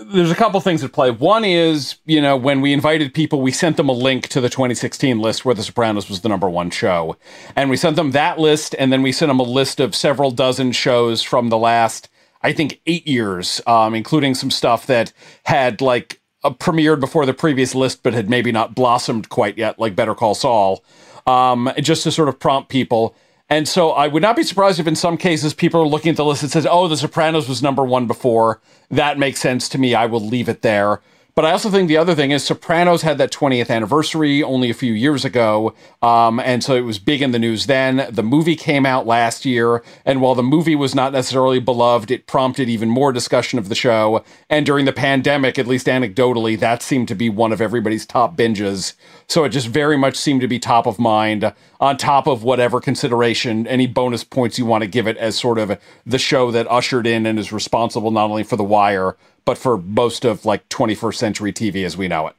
[0.07, 1.11] there's a couple things at play.
[1.11, 4.49] One is, you know, when we invited people, we sent them a link to the
[4.49, 7.17] 2016 list where The Sopranos was the number one show.
[7.55, 10.31] And we sent them that list, and then we sent them a list of several
[10.31, 12.09] dozen shows from the last,
[12.45, 15.13] I think, eight years, um, including some stuff that
[15.45, 19.79] had like uh, premiered before the previous list, but had maybe not blossomed quite yet,
[19.79, 20.85] like Better Call Saul,
[21.27, 23.17] um, just to sort of prompt people.
[23.49, 26.17] And so I would not be surprised if in some cases people are looking at
[26.17, 29.79] the list and says, "Oh, The Sopranos was number one before." That makes sense to
[29.79, 29.95] me.
[29.95, 31.01] I will leave it there.
[31.37, 34.75] But I also think the other thing is Sopranos had that 20th anniversary only a
[34.75, 38.07] few years ago, um, and so it was big in the news then.
[38.09, 42.29] The movie came out last year, and while the movie was not necessarily beloved, it
[42.29, 44.23] prompted even more discussion of the show.
[44.49, 48.37] And during the pandemic, at least anecdotally, that seemed to be one of everybody's top
[48.37, 48.95] binges.
[49.27, 52.81] So it just very much seemed to be top of mind, on top of whatever
[52.81, 56.71] consideration, any bonus points you want to give it as sort of the show that
[56.71, 60.69] ushered in and is responsible not only for The Wire, but for most of like
[60.69, 62.37] 21st century TV as we know it.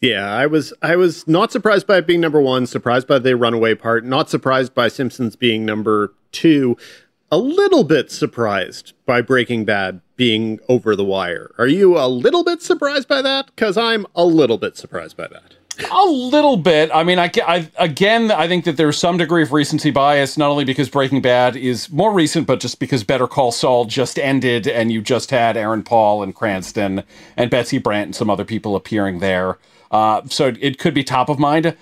[0.00, 3.36] Yeah, I was I was not surprised by it being number one, surprised by the
[3.36, 6.76] runaway part, not surprised by Simpsons being number two,
[7.32, 11.50] a little bit surprised by Breaking Bad being over the wire.
[11.58, 13.46] Are you a little bit surprised by that?
[13.46, 15.56] Because I'm a little bit surprised by that.
[15.90, 16.90] A little bit.
[16.92, 20.50] I mean, I, I again, I think that there's some degree of recency bias, not
[20.50, 24.66] only because Breaking Bad is more recent, but just because Better Call Saul just ended,
[24.66, 27.04] and you just had Aaron Paul and Cranston
[27.36, 29.58] and Betsy Brandt and some other people appearing there.
[29.90, 31.76] Uh, so it could be top of mind.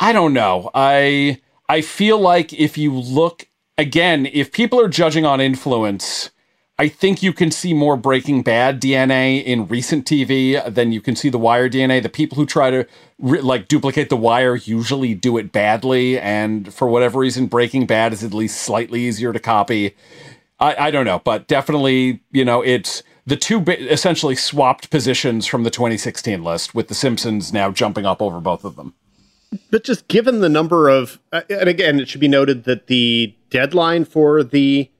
[0.00, 0.70] I don't know.
[0.74, 6.30] I I feel like if you look again, if people are judging on influence,
[6.78, 11.14] I think you can see more Breaking Bad DNA in recent TV than you can
[11.14, 12.02] see The Wire DNA.
[12.02, 12.86] The people who try to
[13.18, 18.12] re- like duplicate The Wire usually do it badly, and for whatever reason, Breaking Bad
[18.12, 19.94] is at least slightly easier to copy.
[20.58, 25.46] I, I don't know, but definitely, you know, it's the two bi- essentially swapped positions
[25.46, 28.94] from the 2016 list, with The Simpsons now jumping up over both of them.
[29.70, 33.34] But just given the number of, uh, and again, it should be noted that the
[33.50, 34.90] deadline for the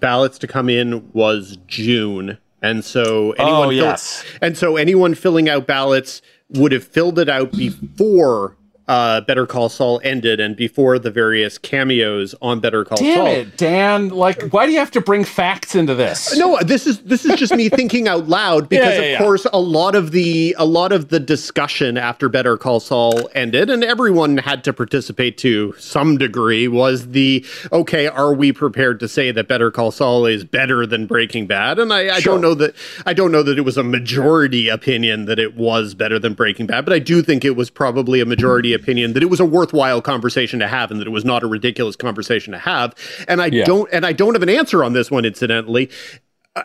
[0.00, 5.48] ballots to come in was June, and so anyone, Oh, fill- and so anyone filling
[5.48, 8.56] out ballots would have filled it out before
[8.88, 13.26] uh, Better Call Saul ended and before the various cameos on Better Call Damn Saul.
[13.26, 14.08] it, Dan!
[14.10, 16.36] Like, why do you have to bring facts into this?
[16.36, 19.18] No, this is this is just me thinking out loud because Yeah, yeah, of yeah.
[19.18, 23.70] course a lot of the a lot of the discussion after Better Call Saul ended
[23.70, 29.08] and everyone had to participate to some degree was the okay, are we prepared to
[29.08, 31.78] say that Better Call Saul is better than Breaking Bad?
[31.80, 32.34] And I, I Sure.
[32.34, 35.94] don't know that I don't know that it was a majority opinion that it was
[35.94, 39.22] better than Breaking Bad, but I do think it was probably a majority opinion that
[39.24, 42.52] it was a worthwhile conversation to have and that it was not a ridiculous conversation
[42.52, 42.94] to have.
[43.26, 43.64] And I yeah.
[43.64, 45.90] don't and I don't have an answer on this one incidentally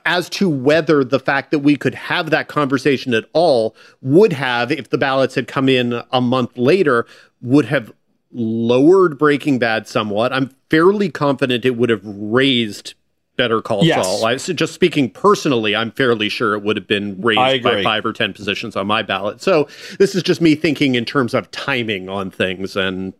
[0.06, 4.72] as to whether the fact that we could have that conversation at all would have
[4.72, 7.06] if the ballots had come in a month later
[7.42, 7.92] would have
[8.32, 10.32] lowered Breaking Bad somewhat.
[10.32, 12.94] I'm fairly confident it would have raised
[13.38, 14.06] Better Call yes.
[14.06, 14.26] Saul.
[14.26, 18.06] I, so just speaking personally, I'm fairly sure it would have been raised by five
[18.06, 19.42] or ten positions on my ballot.
[19.42, 19.68] So
[20.00, 23.14] this is just me thinking in terms of timing on things, and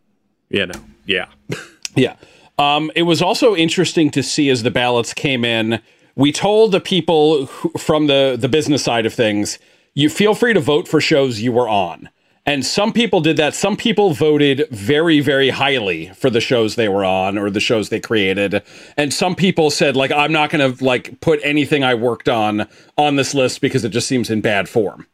[0.50, 1.26] you know, yeah,
[1.96, 2.16] yeah.
[2.58, 5.80] Um, it was also interesting to see as the ballots came in.
[6.14, 9.58] We told the people who, from the the business side of things,
[9.94, 12.10] you feel free to vote for shows you were on.
[12.44, 13.54] And some people did that.
[13.54, 17.88] Some people voted very, very highly for the shows they were on or the shows
[17.88, 18.62] they created.
[18.96, 22.66] And some people said, like, I'm not going to like put anything I worked on
[22.98, 25.06] on this list because it just seems in bad form.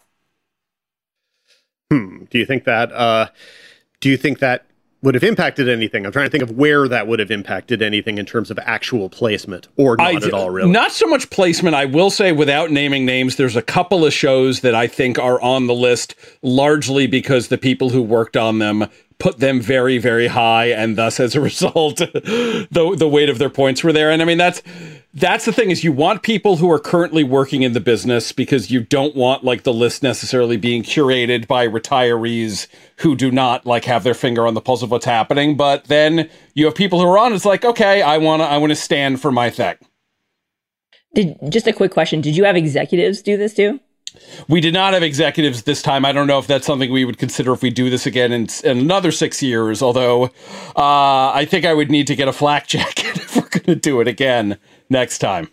[1.91, 2.25] Hmm.
[2.31, 2.93] Do you think that?
[2.93, 3.29] Uh,
[4.01, 4.65] do you think that
[5.03, 6.05] would have impacted anything.
[6.05, 9.09] I'm trying to think of where that would have impacted anything in terms of actual
[9.09, 10.71] placement or not I, at all, really.
[10.71, 11.77] Not so much placement.
[11.77, 15.41] I will say, without naming names, there's a couple of shows that I think are
[15.41, 20.29] on the list largely because the people who worked on them put them very, very
[20.29, 24.11] high, and thus, as a result, the the weight of their points were there.
[24.11, 24.63] And I mean, that's
[25.15, 28.71] that's the thing is you want people who are currently working in the business because
[28.71, 32.67] you don't want like the list necessarily being curated by retirees
[32.99, 35.57] who do not like have their finger on the pulse of what's happening.
[35.57, 37.33] But then you have people who are on.
[37.33, 39.77] It's like, okay, I want to I want to stand for my thing.
[41.15, 42.21] Did just a quick question?
[42.21, 43.81] Did you have executives do this too?
[44.49, 46.05] We did not have executives this time.
[46.05, 48.49] I don't know if that's something we would consider if we do this again in,
[48.65, 49.83] in another six years.
[49.83, 50.25] Although
[50.77, 53.77] uh, I think I would need to get a flak jacket if we're going to
[53.77, 55.51] do it again next time.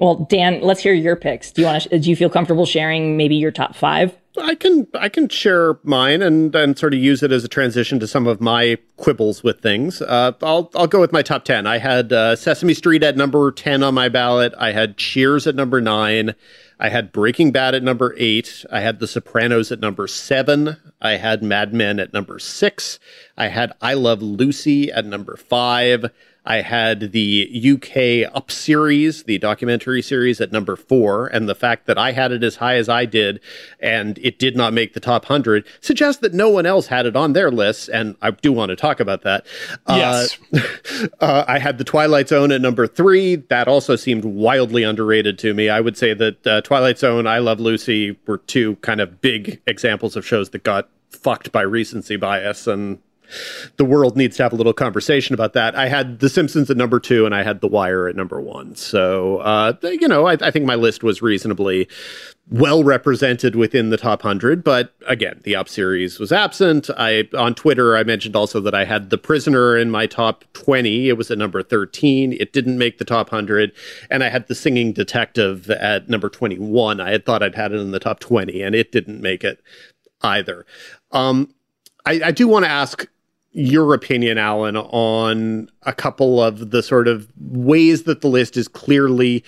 [0.00, 1.52] Well, Dan, let's hear your picks.
[1.52, 1.98] Do you want to?
[1.98, 4.16] Do you feel comfortable sharing maybe your top five?
[4.40, 8.00] I can I can share mine and and sort of use it as a transition
[8.00, 10.00] to some of my quibbles with things.
[10.00, 11.66] Uh, I'll I'll go with my top ten.
[11.66, 14.54] I had uh, Sesame Street at number ten on my ballot.
[14.56, 16.34] I had Cheers at number nine.
[16.78, 18.64] I had Breaking Bad at number eight.
[18.72, 20.78] I had The Sopranos at number seven.
[21.02, 22.98] I had Mad Men at number six.
[23.36, 26.06] I had I Love Lucy at number five.
[26.44, 31.86] I had the UK Up series, the documentary series at number four, and the fact
[31.86, 33.40] that I had it as high as I did
[33.78, 37.16] and it did not make the top 100 suggests that no one else had it
[37.16, 39.46] on their lists, and I do want to talk about that.
[39.88, 40.38] Yes.
[40.52, 43.36] Uh, uh, I had the Twilight Zone at number three.
[43.36, 45.68] That also seemed wildly underrated to me.
[45.68, 49.60] I would say that uh, Twilight Zone, I Love Lucy were two kind of big
[49.66, 52.98] examples of shows that got fucked by recency bias and
[53.76, 55.74] the world needs to have a little conversation about that.
[55.74, 58.74] I had The Simpsons at number two, and I had The Wire at number one.
[58.74, 61.88] So, uh, you know, I, I think my list was reasonably
[62.50, 66.90] well represented within the top 100 but again the up series was absent.
[66.98, 71.08] I on twitter i mentioned also that i had the prisoner in my top 20
[71.08, 73.70] it was at number 13 it didn't make the top 100
[74.10, 77.78] and i had the singing detective at number 21 i had thought i'd had it
[77.78, 79.62] in the top 20 and it didn't make it
[80.22, 80.66] either.
[81.12, 81.54] Um,
[82.06, 83.06] I, I do want to ask
[83.52, 88.68] your opinion, Alan, on a couple of the sort of ways that the list is
[88.68, 89.44] clearly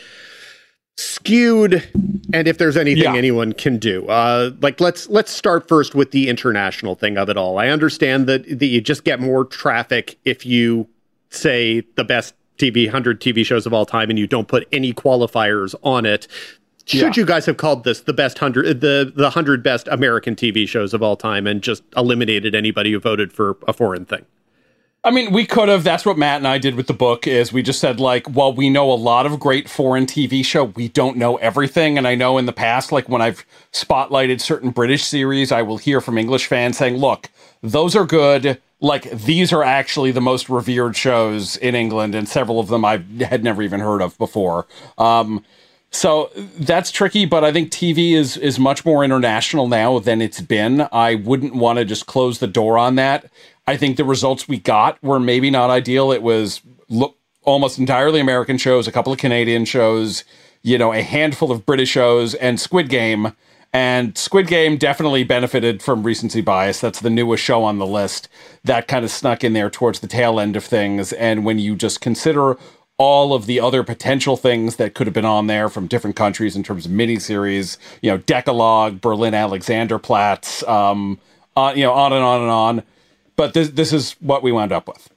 [0.96, 1.88] skewed
[2.34, 3.14] and if there's anything yeah.
[3.14, 4.06] anyone can do.
[4.08, 7.58] Uh like let's let's start first with the international thing of it all.
[7.58, 10.88] I understand that, that you just get more traffic if you
[11.30, 14.92] say the best tv 100 tv shows of all time and you don't put any
[14.92, 16.28] qualifiers on it
[16.84, 17.20] should yeah.
[17.20, 20.92] you guys have called this the best hundred, the the hundred best American TV shows
[20.94, 24.24] of all time, and just eliminated anybody who voted for a foreign thing?
[25.04, 25.82] I mean, we could have.
[25.82, 27.26] That's what Matt and I did with the book.
[27.26, 30.64] Is we just said like, while we know a lot of great foreign TV show,
[30.64, 31.98] we don't know everything.
[31.98, 35.78] And I know in the past, like when I've spotlighted certain British series, I will
[35.78, 37.30] hear from English fans saying, "Look,
[37.62, 42.60] those are good." Like these are actually the most revered shows in England, and several
[42.60, 44.66] of them I had never even heard of before.
[44.98, 45.44] Um,
[45.92, 50.40] so that's tricky, but I think TV is is much more international now than it's
[50.40, 50.88] been.
[50.90, 53.30] I wouldn't want to just close the door on that.
[53.66, 56.10] I think the results we got were maybe not ideal.
[56.10, 60.24] It was look, almost entirely American shows, a couple of Canadian shows,
[60.62, 63.34] you know, a handful of British shows, and Squid Game.
[63.74, 66.80] And Squid Game definitely benefited from recency bias.
[66.80, 68.28] That's the newest show on the list.
[68.64, 71.12] That kind of snuck in there towards the tail end of things.
[71.14, 72.58] And when you just consider
[72.98, 76.54] all of the other potential things that could have been on there from different countries
[76.54, 81.18] in terms of miniseries, you know, Decalogue, Berlin Alexanderplatz, um,
[81.56, 82.82] uh, you know, on and on and on.
[83.36, 85.08] But this this is what we wound up with.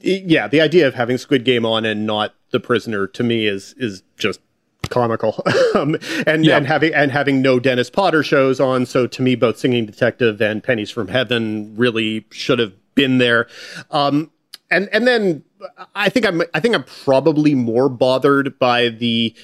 [0.00, 3.74] Yeah, the idea of having Squid Game on and not The Prisoner to me is
[3.78, 4.40] is just
[4.90, 5.42] comical
[5.74, 6.56] um, and Yeah.
[6.56, 10.40] and having and having no Dennis Potter shows on so to me both Singing Detective
[10.42, 13.46] and Pennies from Heaven really should have been there
[13.90, 14.30] um,
[14.70, 15.44] and and then
[15.94, 19.34] I think I'm I think I'm probably more bothered by the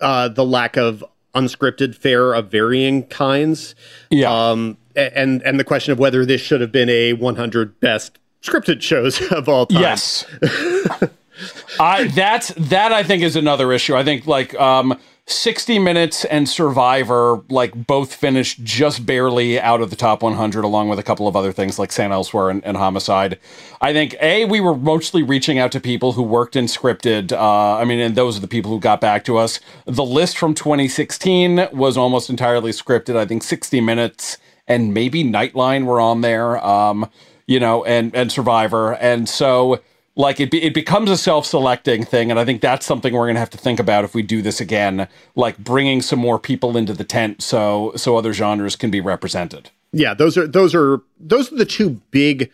[0.00, 3.74] uh, the lack of unscripted fare of varying kinds
[4.10, 4.30] Yeah.
[4.50, 8.80] um, and and the question of whether this should have been a 100 best scripted
[8.82, 10.24] shows of all time Yes.
[11.80, 13.96] I that's that I think is another issue.
[13.96, 19.88] I think like um 60 minutes and Survivor like both finished just barely out of
[19.88, 22.12] the top 100 along with a couple of other things like St.
[22.12, 23.38] Elsewhere and, and Homicide.
[23.80, 27.76] I think a we were mostly reaching out to people who worked in scripted uh
[27.78, 29.60] I mean and those are the people who got back to us.
[29.86, 33.16] The list from 2016 was almost entirely scripted.
[33.16, 34.36] I think 60 minutes
[34.68, 36.62] and maybe Nightline were on there.
[36.64, 37.08] Um
[37.46, 38.94] you know, and and Survivor.
[38.94, 39.80] And so
[40.16, 43.34] like it, be, it becomes a self-selecting thing and i think that's something we're going
[43.34, 46.76] to have to think about if we do this again like bringing some more people
[46.76, 51.00] into the tent so so other genres can be represented yeah those are those are
[51.18, 52.50] those are the two big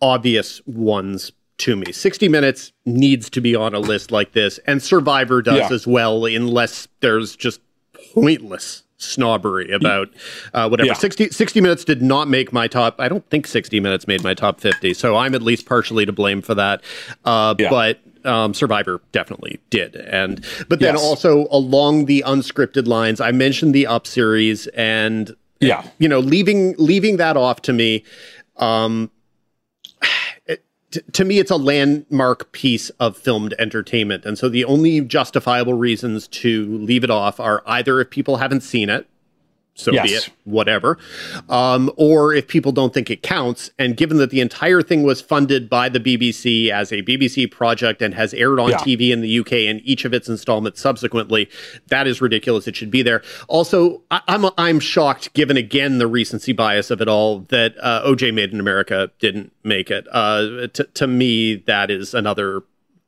[0.00, 4.82] obvious ones to me 60 minutes needs to be on a list like this and
[4.82, 5.72] survivor does Yeah.
[5.74, 7.60] as well unless there's just
[8.14, 10.08] pointless snobbery about
[10.54, 10.92] uh, whatever Yeah.
[10.94, 14.34] 60, 60 minutes did not make my top i don't think 60 minutes made my
[14.34, 16.82] top 50 so i'm at least partially to blame for that
[17.24, 17.70] uh, Yeah.
[17.70, 21.02] but um, Survivor definitely did, and but then Yes.
[21.02, 26.76] also along the unscripted lines, I mentioned the Up series, and yeah you know leaving
[26.78, 28.04] leaving that off to me
[28.58, 29.10] um
[30.46, 30.64] it-
[31.12, 34.24] to me it's a landmark piece of filmed entertainment.
[34.24, 38.62] And so the only justifiable reasons to leave it off are either if people haven't
[38.62, 39.06] seen it
[39.74, 40.98] so be it whatever.
[41.48, 45.20] Um, or if people don't think it counts and given that the entire thing was
[45.22, 48.76] funded by the bbc as a bbc project and has aired on Yeah.
[48.78, 51.48] tv in the uk in each of its installments subsequently
[51.88, 52.68] that is ridiculous.
[52.68, 53.22] It should be there.
[53.48, 58.02] Also I, i'm i'm shocked given again the recency bias of it all that uh,
[58.06, 60.06] oj made in america didn't make it.
[60.12, 62.62] Uh, t- to me that is another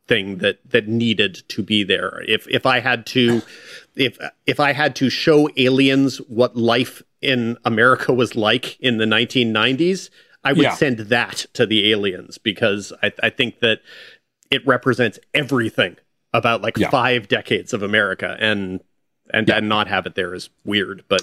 [0.07, 2.23] thing that that needed to be there.
[2.29, 3.41] If if I had to
[3.97, 9.05] if if I had to show aliens what life in America was like in the
[9.07, 10.11] 1990s,
[10.43, 10.75] I would Yeah.
[10.75, 13.81] send that to the aliens because I, I think that
[14.51, 15.97] it represents everything
[16.33, 16.91] about like Yeah.
[16.91, 18.81] five decades of America and
[19.33, 21.03] and and not have it there is weird.
[21.09, 21.23] But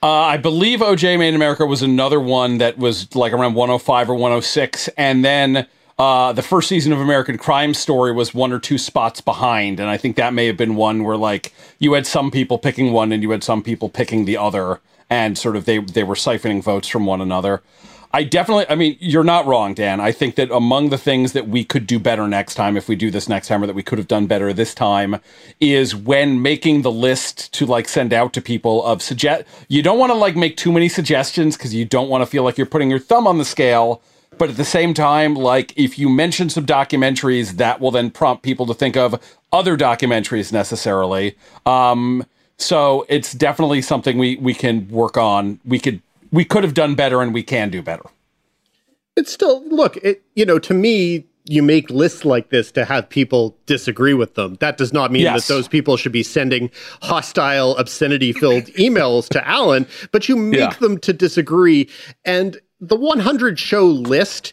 [0.00, 4.08] uh, i believe oj made in america was another one that was like around 105
[4.10, 5.66] or 106 and then
[5.98, 9.90] uh, the first season of American Crime Story was one or two spots behind, and
[9.90, 13.10] I think that may have been one where like you had some people picking one
[13.10, 14.80] and you had some people picking the other,
[15.10, 17.62] and sort of they they were siphoning votes from one another.
[18.10, 20.00] I definitely, I mean, you're not wrong, Dan.
[20.00, 22.96] I think that among the things that we could do better next time, if we
[22.96, 25.20] do this next time, or that we could have done better this time,
[25.60, 29.44] is when making the list to like send out to people of suggest.
[29.68, 32.44] You don't want to like make too many suggestions because you don't want to feel
[32.44, 34.00] like you're putting your thumb on the scale.
[34.38, 38.42] But at the same time, like if you mention some documentaries, that will then prompt
[38.42, 39.20] people to think of
[39.52, 41.36] other documentaries necessarily.
[41.66, 42.24] Um,
[42.56, 45.60] so it's definitely something we we can work on.
[45.64, 46.00] We could
[46.32, 48.04] we could have done better, and we can do better.
[49.16, 53.08] it's still look it you know to me you make lists like this to have
[53.08, 55.46] people disagree with them that does not mean Yes.
[55.48, 56.70] that those people should be sending
[57.02, 60.72] hostile obscenity filled emails to alan but you make Yeah.
[60.78, 61.88] them to disagree
[62.24, 64.52] and the 100 show list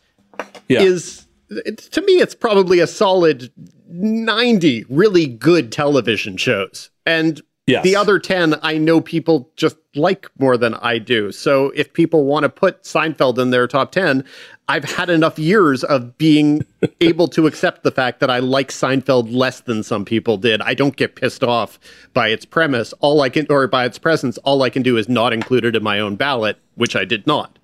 [0.68, 0.82] Yeah.
[0.82, 3.52] is it, to me it's probably a solid
[3.88, 6.90] 90 really good television shows.
[7.06, 7.84] And Yes.
[7.84, 11.32] the other 10 i know people just like more than i do.
[11.32, 14.24] So if people want to put seinfeld in their top 10
[14.68, 16.64] i've had enough years of being
[17.02, 20.62] able to accept the fact that i like seinfeld less than some people did.
[20.62, 21.80] I don't get pissed off
[22.14, 22.94] by its premise.
[23.00, 25.76] All i can or by its presence all i can do is not include it
[25.76, 27.55] in my own ballot which i did not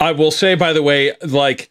[0.00, 1.70] I will say, by the way, like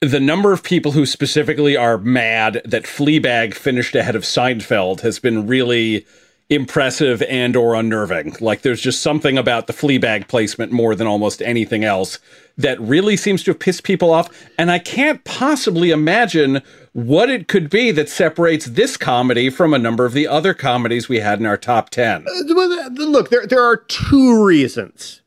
[0.00, 5.20] the number of people who specifically are mad that Fleabag finished ahead of Seinfeld has
[5.20, 6.04] been really
[6.50, 8.36] impressive and or unnerving.
[8.40, 12.18] Like there's just something about the Fleabag placement more than almost anything else
[12.58, 16.60] that really seems to have pissed people off and I can't possibly imagine
[16.92, 21.08] what it could be that separates this comedy from a number of the other comedies
[21.08, 22.26] we had in our top 10.
[22.28, 25.21] Uh, well, th- look there there are two reasons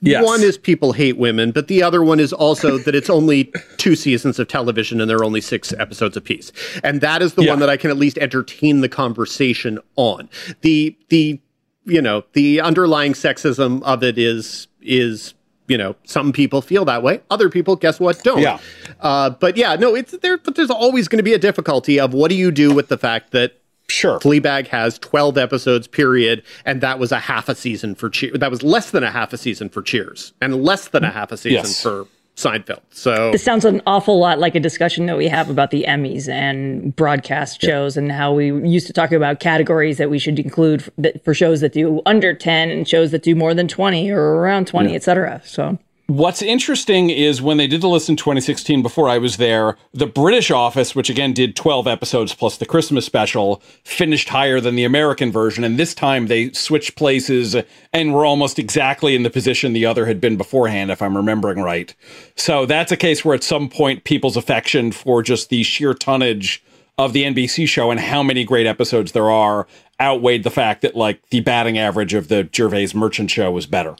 [0.00, 0.24] Yes.
[0.24, 3.94] One is people hate women, but the other one is also that it's only two
[3.94, 6.50] seasons of television and there are only six episodes apiece.
[6.82, 7.50] And that is the Yeah.
[7.50, 10.28] one that I can at least entertain the conversation on.
[10.62, 11.40] The the
[11.86, 15.34] you know, the underlying sexism of it is is
[15.68, 17.20] you know, some people feel that way.
[17.30, 18.40] Other people, guess what, don't.
[18.40, 18.58] Yeah.
[18.98, 20.36] Uh, but yeah, no, it's there.
[20.36, 22.98] But there's always going to be a difficulty of what do you do with the
[22.98, 23.59] fact that
[23.90, 24.18] Sure.
[24.20, 28.38] Fleabag has 12 episodes, period, and that was a half a season for Cheers.
[28.38, 31.32] That was less than a half a season for Cheers, and less than a half
[31.32, 31.82] a season Yes.
[31.82, 32.80] for Seinfeld.
[32.90, 36.26] So This sounds an awful lot like a discussion that we have about the Emmys
[36.28, 40.82] and broadcast shows and how we used to talk about categories that we should include
[40.82, 44.36] for, for shows that do under 10 and shows that do more than 20 or
[44.36, 45.42] around 20, et cetera.
[45.44, 45.78] So
[46.10, 50.08] What's interesting is when they did the list in 2016, before I was there, the
[50.08, 54.82] British office, which again did 12 episodes plus the Christmas special, finished higher than the
[54.82, 55.62] American version.
[55.62, 57.54] And this time they switched places
[57.92, 61.62] and were almost exactly in the position the other had been beforehand, if I'm remembering
[61.62, 61.94] right.
[62.34, 66.60] So that's a case where at some point people's affection for just the sheer tonnage
[66.98, 69.68] of the NBC show and how many great episodes there are
[70.00, 73.94] outweighed the fact that like the batting average of the Gervais Merchant show was better.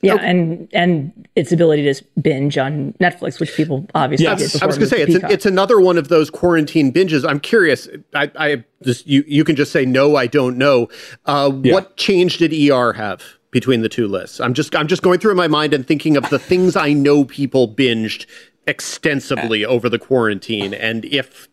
[0.00, 4.52] Yeah, and and its ability to binge on Netflix, which people obviously Yes.
[4.52, 5.30] did I was going to say it's Peacock.
[5.30, 7.28] it's another one of those quarantine binges.
[7.28, 7.88] I'm curious.
[8.14, 10.14] I, I just you you can just say no.
[10.16, 10.88] I don't know.
[11.26, 14.40] Uh, What change did ER have between the two lists?
[14.40, 16.92] I'm just I'm just going through in my mind and thinking of the things I
[16.92, 18.26] know people binged
[18.66, 21.48] extensively over the quarantine, and if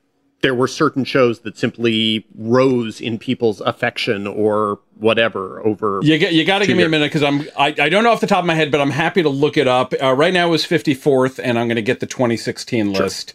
[0.46, 6.02] there were certain shows that simply rose in people's affection or whatever over.
[6.04, 8.12] You get, you got to give me a minute because I'm I, I don't know
[8.12, 9.96] off the top of my head, but I'm happy to look it up.
[10.00, 13.34] Uh, right now it was 54th, and I'm going to get the 2016 list.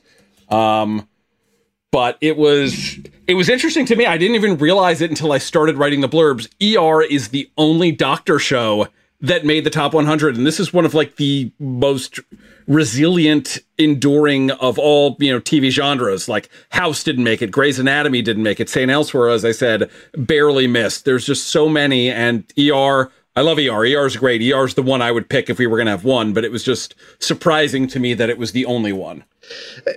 [0.50, 1.08] Um,
[1.90, 4.06] but it was it was interesting to me.
[4.06, 6.46] I didn't even realize it until I started writing the blurbs.
[6.62, 8.86] ER is the only doctor show
[9.22, 12.20] that made the top 100, and this is one of like the most
[12.66, 16.28] resilient, enduring of all you know TV genres.
[16.28, 18.90] Like House didn't make it, Grey's Anatomy didn't make it, St.
[18.90, 21.04] Elsewhere, as I said, barely missed.
[21.04, 23.10] There's just so many, and ER.
[23.36, 23.84] I love ER.
[23.84, 24.42] ER is great.
[24.42, 26.44] ER is the one I would pick if we were going to have one, but
[26.44, 29.24] it was just surprising to me that it was the only one.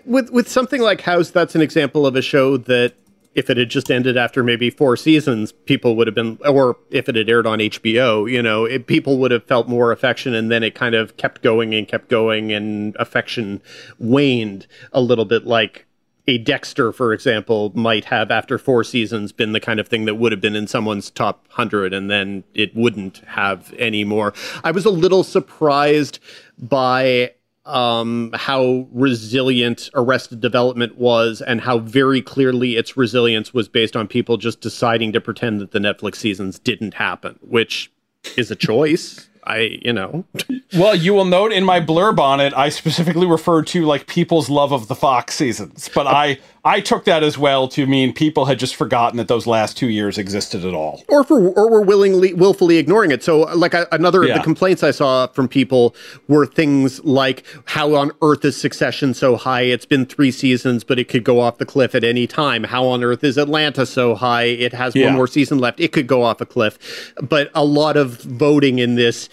[0.06, 2.94] with with something like House, that's an example of a show that
[3.36, 7.10] if it had just ended after maybe four seasons, people would have been, or if
[7.10, 10.52] it had aired on HBO, you know, it, people would have felt more affection, and
[10.52, 13.62] then it kind of kept going and kept going, and affection
[14.00, 15.86] waned a little bit, like.
[16.26, 20.16] A Dexter, for example, might have after four seasons been the kind of thing that
[20.16, 24.34] would have been in someone's top hundred, and then it wouldn't have anymore.
[24.64, 26.20] I was a little surprised
[26.58, 27.34] by
[27.66, 34.08] um, how resilient Arrested Development was and how very clearly its resilience was based on
[34.08, 37.92] people just deciding to pretend that the Netflix seasons didn't happen, which
[38.38, 39.28] is a choice.
[39.46, 40.26] I, you know,
[40.76, 44.50] Well, you will note in my blurb on it, I specifically referred to like people's
[44.50, 48.46] love of the Fox seasons, but I I took that as well to mean people
[48.46, 51.04] had just forgotten that those last two years existed at all.
[51.10, 53.22] or for or were willingly willfully ignoring it.
[53.22, 55.94] So, uh, like I, another of the complaints I saw from people
[56.30, 59.62] were things like how on earth is Succession so high?
[59.64, 62.64] It's been three seasons, but it could go off the cliff at any time.
[62.64, 64.44] How on earth is Atlanta so high?
[64.44, 65.08] It has Yeah.
[65.08, 65.82] one more season left.
[65.82, 67.14] It could go off a cliff.
[67.22, 69.28] But a lot of voting in this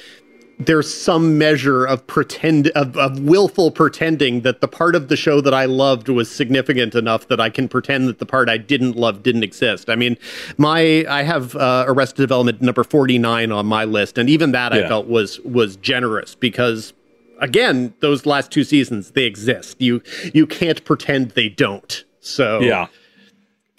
[0.61, 5.41] there's some measure of pretend of, of willful pretending that the part of the show
[5.41, 8.95] that I loved was significant enough that I can pretend that the part I didn't
[8.97, 9.89] love didn't exist.
[9.89, 10.19] I mean,
[10.59, 14.87] my I have uh, Arrested Development number 49 on my list, and even that I
[14.87, 16.93] felt was was generous because
[17.41, 19.81] again, those last two seasons they exist.
[19.81, 20.03] You
[20.35, 22.05] you can't pretend they don't.
[22.21, 22.61] So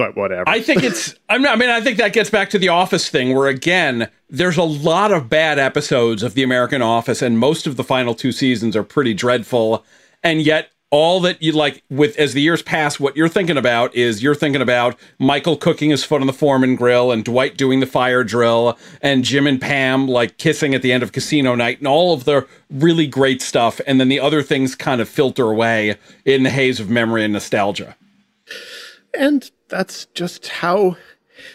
[0.01, 0.49] but whatever.
[0.49, 1.13] I think it's.
[1.29, 4.57] I'm I mean, I think that gets back to the Office thing, where again, there's
[4.57, 8.31] a lot of bad episodes of the American Office, and most of the final two
[8.31, 9.85] seasons are pretty dreadful.
[10.23, 13.93] And yet, all that you like with as the years pass, what you're thinking about
[13.95, 17.79] is you're thinking about Michael cooking his foot on the Foreman grill, and Dwight doing
[17.79, 21.77] the fire drill, and Jim and Pam like kissing at the end of Casino Night,
[21.77, 23.79] and all of the really great stuff.
[23.85, 27.33] And then the other things kind of filter away in the haze of memory and
[27.33, 27.95] nostalgia.
[29.13, 30.97] and that's just how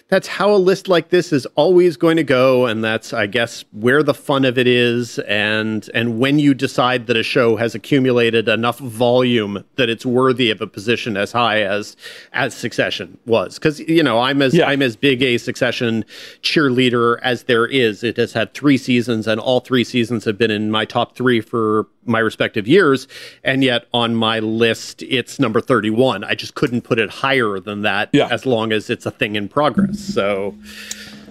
[0.09, 3.65] that's how a list like this is always going to go and that's i guess
[3.73, 7.75] where the fun of it is and and when you decide that a show has
[7.75, 11.97] accumulated enough volume that it's worthy of a position as high as
[12.33, 14.69] as succession was cuz you know i'm as Yeah.
[14.69, 16.05] i'm as big a succession
[16.41, 20.51] cheerleader as there is it has had 3 seasons and all 3 seasons have been
[20.53, 23.09] in my top 3 for my respective years
[23.43, 27.83] and yet on my list it's number 31 i just couldn't put it higher than
[27.83, 28.29] that Yeah.
[28.31, 30.55] as long as it's a thing in progress so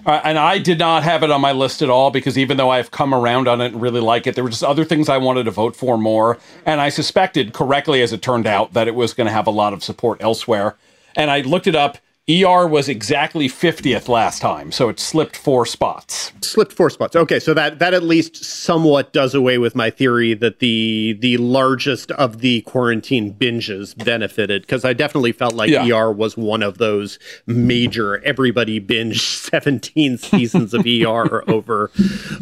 [0.06, 2.92] and I did not have it on my list at all because even though I've
[2.92, 5.46] come around on it and really like it, there were just other things I wanted
[5.46, 6.38] to vote for more.
[6.66, 9.52] And I suspected correctly, as it turned out, that it was going to have a
[9.52, 10.76] lot of support elsewhere.
[11.16, 11.98] And I looked it up.
[12.28, 16.32] ER was exactly 50th last time, so it slipped four spots.
[16.42, 17.16] Slipped four spots.
[17.16, 21.38] Okay, so that that at least somewhat does away with my theory that the the
[21.38, 25.88] largest of the quarantine binges benefited because I definitely felt like yeah.
[25.88, 31.92] ER was one of those major everybody binge 17 seasons of ER over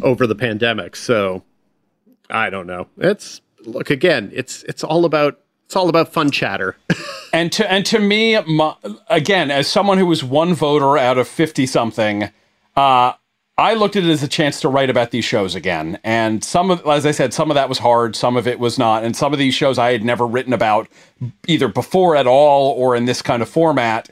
[0.02, 0.96] over the pandemic.
[0.96, 1.44] So
[2.30, 2.88] I don't know.
[2.98, 5.43] It's look again, it's it's all about
[5.74, 6.78] it's all about fun chatter.
[7.34, 8.76] and to and to me, my,
[9.08, 12.30] again, as someone who was one voter out of fifty something,
[12.76, 13.14] uh,
[13.58, 16.00] I looked at it as a chance to write about these shows again.
[16.04, 18.78] And some of, as I said, some of that was hard, some of it was
[18.78, 20.88] not, and some of these shows I had never written about
[21.48, 24.12] either before at all or in this kind of format.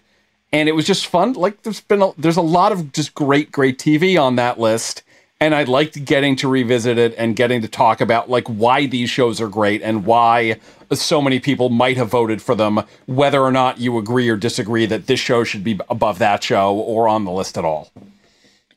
[0.51, 1.33] And it was just fun.
[1.33, 5.03] Like there's been a, there's a lot of just great great TV on that list
[5.41, 9.09] and I liked getting to revisit it and getting to talk about like why these
[9.09, 10.59] shows are great and why
[10.93, 14.85] so many people might have voted for them, whether or not you agree or disagree
[14.85, 17.89] that this show should be above that show or on the list at all.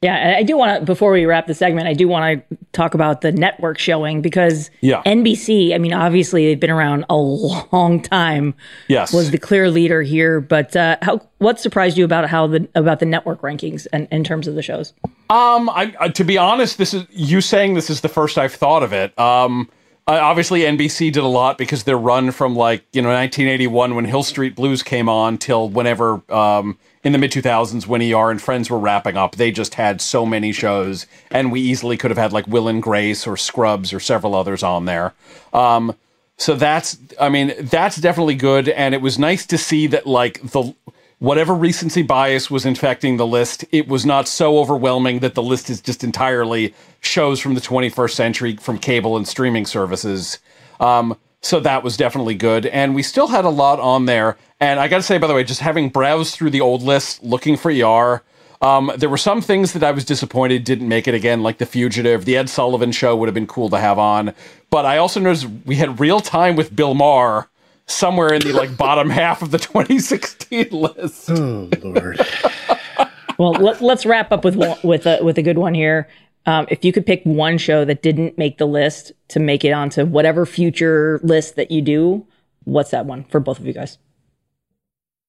[0.03, 2.95] Yeah, I do want to, before we wrap the segment, I do want to talk
[2.95, 5.03] about the network showing because yeah.
[5.05, 8.55] NBC, I mean, obviously they've been around a long time.
[8.89, 9.13] Yes.
[9.13, 10.41] Was the clear leader here.
[10.41, 14.25] But uh, how, what surprised you about how the, about the network rankings and in
[14.25, 14.93] terms of the shows?
[15.31, 18.55] Um, I, I, to be honest, this is, you saying this is the first I've
[18.55, 19.19] thought of it.
[19.19, 19.71] Um,
[20.07, 24.05] uh, obviously, NBC did a lot because their run from like you know 1981 when
[24.05, 28.41] Hill Street Blues came on till whenever um, in the mid 2000s when ER and
[28.41, 32.19] Friends were wrapping up, they just had so many shows, and we easily could have
[32.19, 35.13] had like Will and Grace or Scrubs or several others on there.
[35.53, 35.95] Um,
[36.39, 40.41] so that's, I mean, that's definitely good, and it was nice to see that like
[40.43, 40.75] the
[41.19, 45.71] whatever recency bias was infecting the list, it was not so overwhelming that the list
[45.71, 50.39] is just entirely shows from the 21st century from cable and streaming services.
[50.81, 52.65] Um, so that was definitely good.
[52.67, 54.39] And we still had a lot on there.
[54.61, 57.23] And I got to say, by the way, just having browsed through the old list
[57.23, 58.23] looking for ER,
[58.63, 61.67] um, there were some things that I was disappointed didn't make it again, like The
[61.67, 62.25] Fugitive.
[62.25, 64.33] The Ed Sullivan Show would have been cool to have on.
[64.71, 67.51] But I also noticed we had real time with Bill Maher
[67.87, 71.31] somewhere in the like bottom half of the 2016 list.
[71.31, 72.27] Oh Lord.
[73.39, 76.09] well, let, us wrap up with with a with a good one here.
[76.47, 79.73] Um, if you could pick one show that didn't make the list to make it
[79.73, 82.27] onto whatever future list that you do,
[82.65, 83.99] what's that one for both of you guys?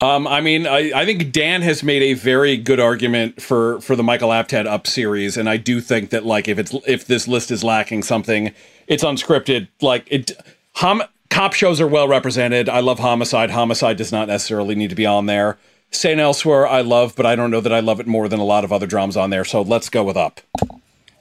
[0.02, 3.96] Um, I mean, I, I think Dan has made a very good argument for for
[3.96, 7.30] the Michael Apted Up series, and I do think that like if it's if this
[7.30, 8.52] list is lacking something,
[8.88, 9.70] it's unscripted.
[9.82, 10.34] Like it,
[10.74, 12.68] hum, cop shows are well represented.
[12.68, 13.52] I love Homicide.
[13.52, 15.58] Homicide does not necessarily need to be on there.
[15.92, 16.20] St.
[16.20, 18.66] Elsewhere, I love, but I don't know that I love it more than a lot
[18.66, 19.46] of other dramas on there.
[19.46, 20.42] So let's go with Up.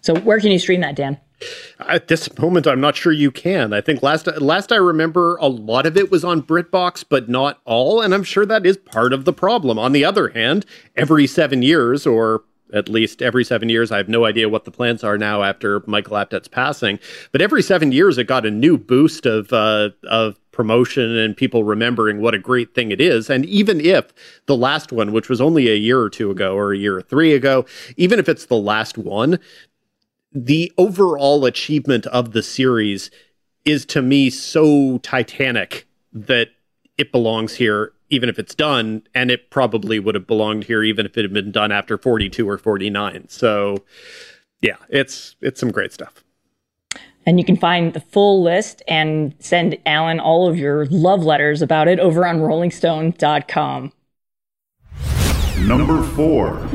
[0.04, 1.18] So where can you stream that, Dan?
[1.80, 3.72] At this moment, I'm not sure you can.
[3.72, 7.60] I think last last I remember, a lot of it was on BritBox, but not
[7.64, 9.78] all, and I'm sure that is part of the problem.
[9.78, 12.44] On the other hand, every seven years, or
[12.74, 15.82] at least every seven years, I have no idea what the plans are now after
[15.86, 16.98] Michael Apted's passing,
[17.32, 21.64] but every seven years, it got a new boost of uh, of promotion and people
[21.64, 23.30] remembering what a great thing it is.
[23.30, 24.12] And even if
[24.44, 27.02] the last one, which was only a year or two ago or a year or
[27.02, 27.64] three ago,
[27.96, 29.38] even if it's the last one,
[30.34, 33.10] the overall achievement of the series
[33.64, 36.48] is to me so titanic that
[36.98, 41.06] it belongs here even if it's done and it probably would have belonged here even
[41.06, 43.78] if it had been done after 42 or 49 so
[44.60, 46.24] yeah it's it's some great stuff.
[47.26, 51.62] And you can find the full list and send alan all of your love letters
[51.62, 53.92] about it over on rollingstone.com
[55.60, 56.68] number four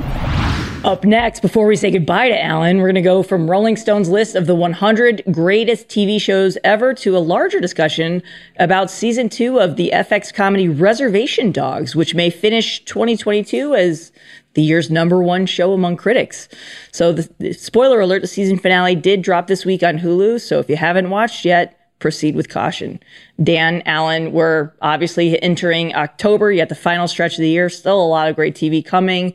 [0.85, 4.07] up next, before we say goodbye to Alan, we're going to go from Rolling Stone's
[4.07, 8.23] list of the 100 greatest TV shows ever to a larger discussion
[8.57, 14.11] about season two of the FX comedy Reservation Dogs, which may finish 2022 as
[14.53, 16.47] the year's number one show among critics.
[16.91, 20.39] So, the, the spoiler alert: the season finale did drop this week on Hulu.
[20.39, 22.99] So, if you haven't watched yet, proceed with caution.
[23.43, 27.69] Dan, Alan, we're obviously entering October, yet the final stretch of the year.
[27.69, 29.33] Still a lot of great TV coming.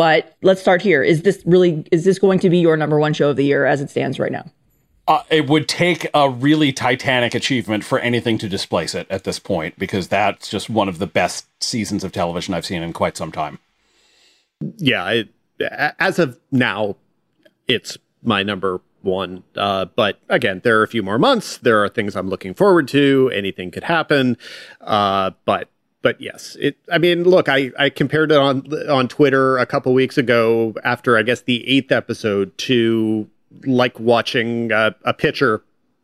[0.00, 1.02] But let's start here.
[1.02, 3.66] Is this really is this going to be your number one show of the year
[3.66, 4.46] as it stands right now?
[5.06, 9.38] Uh, it would take a really titanic achievement for anything to displace it at this
[9.38, 13.18] point because that's just one of the best seasons of television I've seen in quite
[13.18, 13.58] some time.
[14.78, 15.28] Yeah, it,
[15.98, 16.96] as of now,
[17.68, 19.44] it's my number one.
[19.54, 21.58] Uh, but again, there are a few more months.
[21.58, 23.30] There are things I'm looking forward to.
[23.34, 24.38] Anything could happen.
[24.80, 25.68] Uh, but
[26.02, 26.76] but yes, it.
[26.90, 31.16] I mean, look, I I compared it on on Twitter a couple weeks ago after
[31.16, 33.28] I guess the eighth episode to
[33.64, 35.62] like watching a, a pitcher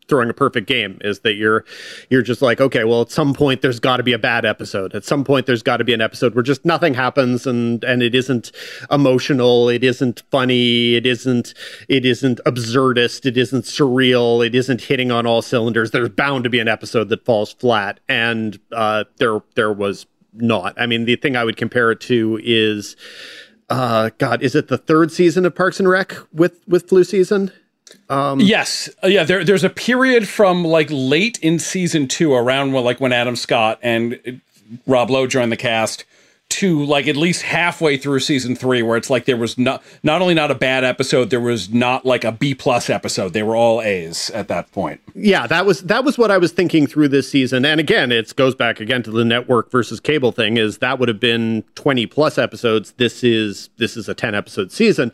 [0.08, 1.64] throwing a perfect game is that you're
[2.10, 4.94] you're just like okay well at some point there's got to be a bad episode.
[4.94, 8.02] At some point there's got to be an episode where just nothing happens and and
[8.02, 8.52] it isn't
[8.90, 11.54] emotional it isn't funny it isn't
[11.88, 15.90] it isn't absurdist it isn't surreal it isn't hitting on all cylinders.
[15.90, 20.80] There's bound to be an episode that falls flat and uh there there was not.
[20.80, 22.96] I mean the thing i would compare it to is
[23.68, 27.50] uh god is it the third season of parks and rec with with flu season
[28.08, 29.24] um, yes, uh, yeah.
[29.24, 33.36] There, there's a period from like late in season two, around when, like when Adam
[33.36, 34.32] Scott and uh,
[34.86, 36.04] Rob Lowe joined the cast,
[36.48, 40.22] to like at least halfway through season three, where it's like there was not not
[40.22, 43.32] only not a bad episode, there was not like a B plus episode.
[43.32, 45.00] They were all A's at that point.
[45.14, 47.64] Yeah, that was that was what I was thinking through this season.
[47.64, 50.56] And again, it goes back again to the network versus cable thing.
[50.56, 52.92] Is that would have been twenty plus episodes.
[52.92, 55.12] This is this is a ten episode season.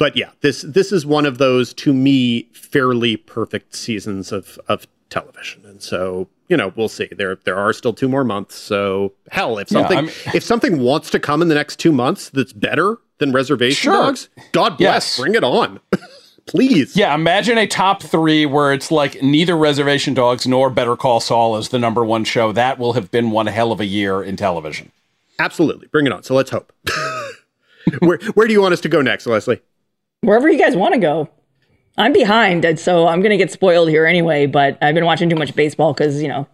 [0.00, 4.86] But yeah, this this is one of those to me fairly perfect seasons of of
[5.10, 5.66] television.
[5.66, 7.06] And so you know, we'll see.
[7.12, 8.54] There there are still two more months.
[8.54, 12.30] So hell, if something yeah, if something wants to come in the next two months
[12.30, 14.06] that's better than Reservation sure.
[14.06, 15.18] Dogs, God bless, yes.
[15.18, 15.80] bring it on.
[16.46, 16.96] Please.
[16.96, 21.58] Yeah, imagine a top three where it's like neither Reservation Dogs nor Better Call Saul
[21.58, 22.52] is the number one show.
[22.52, 24.92] That will have been one hell of a year in television.
[25.38, 25.88] Absolutely.
[25.88, 26.22] Bring it on.
[26.22, 26.72] So let's hope.
[27.98, 29.60] where where do you want us to go next, Leslie?
[30.22, 31.28] Wherever you guys want to go.
[31.96, 34.46] I'm behind, and so I'm going to get spoiled here anyway.
[34.46, 36.46] But I've been watching too much baseball because you know.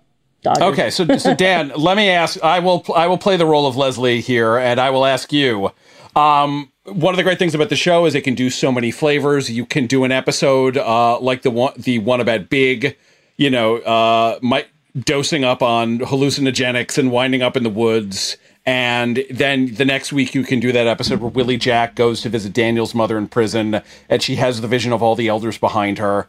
[0.43, 0.63] Dodgers.
[0.63, 2.43] Okay, so so Dan, let me ask.
[2.43, 5.71] I will I will play the role of Leslie here, and I will ask you.
[6.15, 8.91] Um, one of the great things about the show is it can do so many
[8.91, 9.51] flavors.
[9.51, 12.97] You can do an episode uh, like the one the one about Big,
[13.37, 18.37] you know, uh, might dosing up on hallucinogenics and winding up in the woods.
[18.67, 22.29] And then the next week, you can do that episode where Willie Jack goes to
[22.29, 25.99] visit Daniel's mother in prison, and she has the vision of all the elders behind
[25.99, 26.29] her.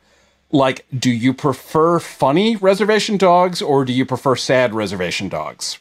[0.51, 5.79] Like, do you prefer funny reservation dogs or do you prefer sad reservation dogs?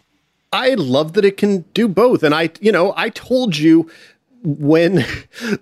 [0.52, 2.22] I love that it can do both.
[2.22, 3.90] And I, you know, I told you
[4.47, 5.05] when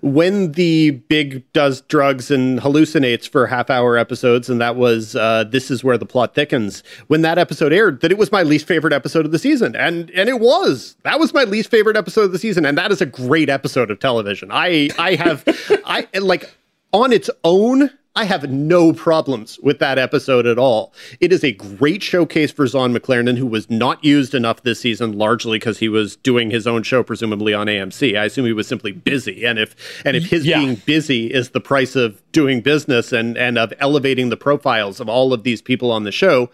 [0.01, 5.43] when the big does drugs and hallucinates for half hour episodes and that was uh,
[5.43, 6.83] this is where the plot thickens.
[7.07, 9.75] When that episode aired that it was my least favorite episode of the season.
[9.75, 10.95] And and it was.
[11.01, 12.63] That was my least favorite episode of the season.
[12.63, 14.49] And that is a great episode of television.
[14.51, 15.43] I i have
[15.85, 16.55] i like
[16.93, 20.93] on its own I have no problems with that episode at all.
[21.19, 25.17] It is a great showcase for Zahn McClarnon, who was not used enough this season,
[25.17, 28.17] largely because he was doing his own show, presumably on AMC.
[28.17, 30.59] I assume he was simply busy, and if and if his yeah.
[30.59, 35.09] being busy is the price of doing business and and of elevating the profiles of
[35.09, 36.49] all of these people on the show,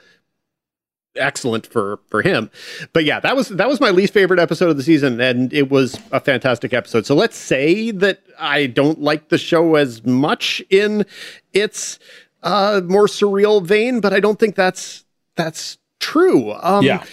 [1.16, 2.50] excellent for for him.
[2.94, 5.70] But yeah, that was that was my least favorite episode of the season and it
[5.70, 7.06] was a fantastic episode.
[7.06, 11.06] So let's say that I don't like the show as much in
[11.54, 12.00] its
[12.44, 15.06] uh more surreal vein, but I don't think that's
[15.36, 16.54] that's true.
[16.54, 17.04] Um yeah.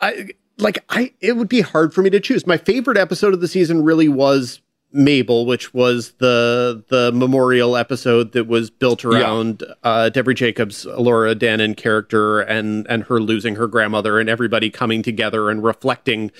[0.00, 2.46] I like I it would be hard for me to choose.
[2.46, 4.60] My favorite episode of the season really was
[4.92, 9.74] Mabel, which was the the memorial episode that was built around yeah.
[9.82, 15.02] uh, Devery Jacobs, Elora Danan character, and and her losing her grandmother, and everybody coming
[15.02, 16.30] together and reflecting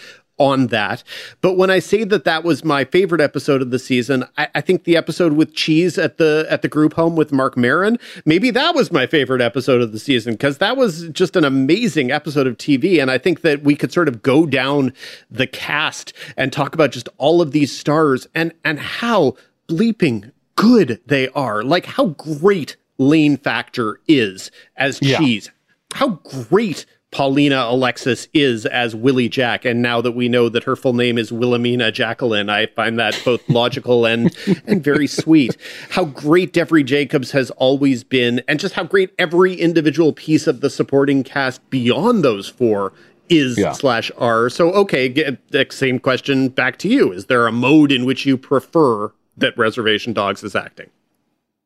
[0.41, 1.05] on that.
[1.43, 4.61] But when I say that that was my favorite episode of the season, I, I,
[4.62, 8.51] think the episode with Cheese at the at the group home with Marc Maron, maybe
[8.51, 12.47] that was my favorite episode of the season because that was just an amazing episode
[12.47, 13.01] of TV.
[13.01, 14.95] And I think that we could sort of go down
[15.30, 19.36] the cast and talk about just all of these stars and and how
[19.68, 21.62] bleeping good they are.
[21.62, 25.47] Like how great Lane Factor is as Cheese.
[25.47, 25.99] Yeah.
[25.99, 26.09] How
[26.49, 29.65] great Paulina Alexis is as Willie Jack.
[29.65, 33.21] And now that we know that her full name is Wilhelmina Jacqueline, I find that
[33.25, 34.35] both logical and
[34.67, 35.57] and very sweet.
[35.91, 40.61] How great Devery Jacobs has always been, and just how great every individual piece of
[40.61, 42.93] the supporting cast beyond those four
[43.29, 43.73] is yeah.
[43.73, 44.49] slash are.
[44.49, 47.13] So okay, get, same question back to you.
[47.13, 50.91] Is there a mode in which you prefer that Reservation Dogs is acting?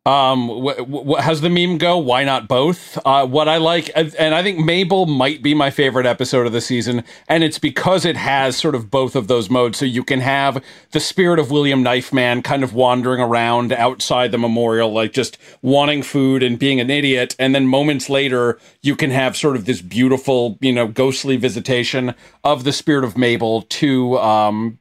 [0.06, 1.96] Um, wh- wh- how's the meme go?
[1.96, 2.98] Why not both?
[3.06, 6.60] Uh, what I like, and I think Mabel might be my favorite episode of the
[6.60, 9.78] season, and it's because it has sort of both of those modes.
[9.78, 14.36] So you can have the spirit of William Knifeman kind of wandering around outside the
[14.36, 19.10] memorial, like just wanting food and being an idiot, and then moments later you can
[19.10, 24.18] have sort of this beautiful, you know, ghostly visitation of the spirit of Mabel to
[24.18, 24.78] um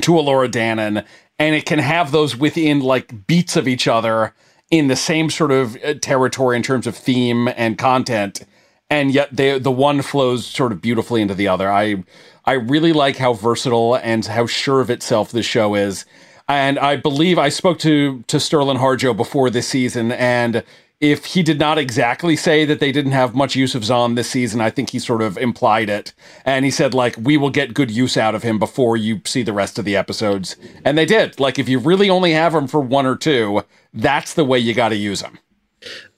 [0.00, 1.04] to Elora Danan,
[1.40, 4.32] and it can have those within like beats of each other
[4.70, 8.44] in the same sort of uh, territory in terms of theme and content
[8.88, 12.02] and yet they the one flows sort of beautifully into the other i
[12.44, 16.04] i really like how versatile and how sure of itself this show is
[16.48, 20.62] and i believe i spoke to to sterling harjo before this season and
[21.00, 24.28] if he did not exactly say that they didn't have much use of Zahn this
[24.30, 26.12] season, I think he sort of implied it.
[26.44, 29.42] And he said, like, we will get good use out of him before you see
[29.42, 30.56] the rest of the episodes.
[30.84, 31.40] And they did.
[31.40, 33.62] Like, if you really only have him for one or two,
[33.92, 35.38] that's the way you got to use them.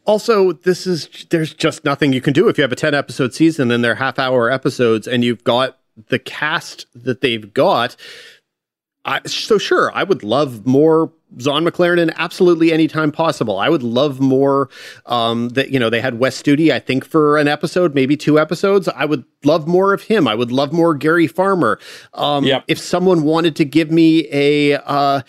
[0.05, 3.33] Also, this is, there's just nothing you can do if you have a 10 episode
[3.33, 7.97] season and they're half hour episodes and you've got the cast that they've got.
[9.05, 13.59] I, so sure, I would love more Zahn McClarnon absolutely anytime possible.
[13.59, 14.69] I would love more
[15.07, 18.39] um, that you know they had Wes Studi I think for an episode, maybe two
[18.39, 18.89] episodes.
[18.89, 20.29] I would love more of him.
[20.29, 21.79] I would love more Gary Farmer.
[22.15, 22.65] Um, yep.
[22.69, 25.23] If someone wanted to give me a uh,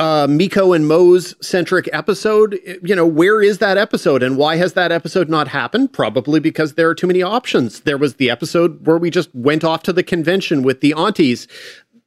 [0.00, 4.72] uh, Mekko and Mose centric episode, you know, where is that episode and why has
[4.72, 5.92] that episode not happened?
[5.92, 7.80] Probably because there are too many options.
[7.80, 11.46] There was the episode where we just went off to the convention with the aunties.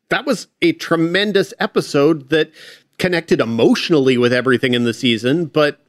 [0.10, 2.52] That was a tremendous episode that
[2.98, 5.80] connected emotionally with everything in the season, but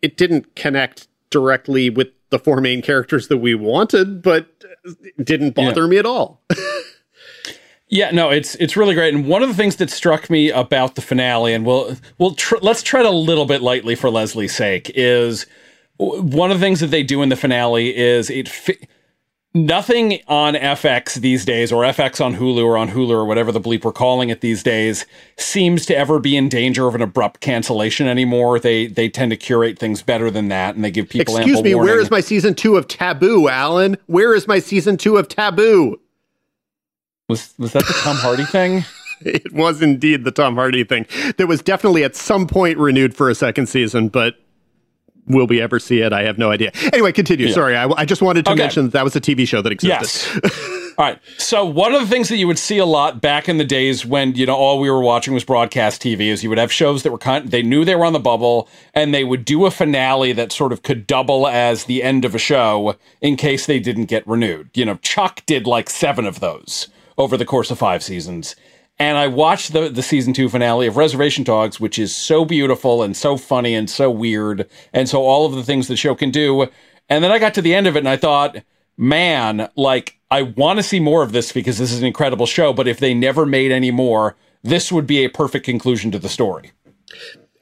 [0.00, 4.64] it didn't connect directly with the four main characters that we wanted, but
[5.22, 5.88] didn't bother yeah.
[5.88, 6.40] me at all.
[7.90, 9.14] yeah, no, it's it's really great.
[9.14, 12.58] And one of the things that struck me about the finale, and we'll we'll tr-
[12.60, 15.46] let's tread a little bit lightly for Leslie's sake, is
[15.96, 18.48] one of the things that they do in the finale is it.
[18.48, 18.78] Fi-
[19.54, 23.60] nothing on FX these days, or FX on Hulu, or on Hulu, or whatever the
[23.60, 25.06] bleep we're calling it these days,
[25.38, 28.60] seems to ever be in danger of an abrupt cancellation anymore.
[28.60, 31.36] They they tend to curate things better than that, and they give people.
[31.36, 31.90] Excuse me, warning.
[31.90, 33.96] where is my season two of Taboo, Alan?
[34.06, 35.98] Where is my season two of Taboo?
[37.28, 38.84] Was was that the Tom Hardy thing?
[39.20, 41.06] it was indeed the Tom Hardy thing.
[41.36, 44.36] That was definitely at some point renewed for a second season, but
[45.26, 46.12] will we ever see it?
[46.12, 46.70] I have no idea.
[46.92, 47.48] Anyway, continue.
[47.48, 47.52] Yeah.
[47.52, 48.62] Sorry, I, I, just wanted to okay.
[48.62, 50.40] mention that, that was a TV show that existed.
[50.42, 50.94] Yes.
[50.98, 51.18] all right.
[51.36, 54.06] So one of the things that you would see a lot back in the days
[54.06, 57.02] when you know all we were watching was broadcast TV is you would have shows
[57.02, 57.50] that were kind.
[57.50, 60.72] They knew they were on the bubble, and they would do a finale that sort
[60.72, 64.70] of could double as the end of a show in case they didn't get renewed.
[64.72, 66.88] You know, Chuck did like seven of those
[67.18, 68.56] over the course of five seasons.
[68.98, 73.02] And I watched the the season two finale of Reservation Dogs, which is so beautiful
[73.02, 76.30] and so funny and so weird, and so all of the things the show can
[76.30, 76.68] do.
[77.08, 78.56] And then I got to the end of it, and I thought,
[78.96, 82.72] man, like I want to see more of this because this is an incredible show.
[82.72, 86.28] But if they never made any more, this would be a perfect conclusion to the
[86.28, 86.72] story.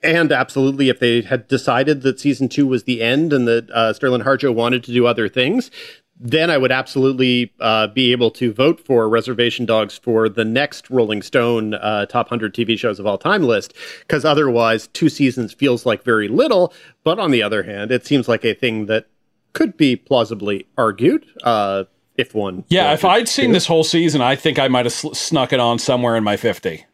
[0.03, 3.93] And absolutely, if they had decided that season two was the end and that uh,
[3.93, 5.71] Sterling Harjo wanted to do other things,
[6.19, 10.89] then I would absolutely uh, be able to vote for Reservation Dogs for the next
[10.89, 15.53] Rolling Stone uh, top 100 TV shows of all time list, because otherwise, two seasons
[15.53, 16.73] feels like very little.
[17.05, 19.07] But on the other hand, it seems like a thing that
[19.53, 21.27] could be plausibly argued.
[21.43, 21.85] Uh,
[22.17, 22.65] if one.
[22.69, 25.61] Yeah, if I'd seen this whole season, I think I might have sl- snuck it
[25.61, 26.85] on somewhere in my 50.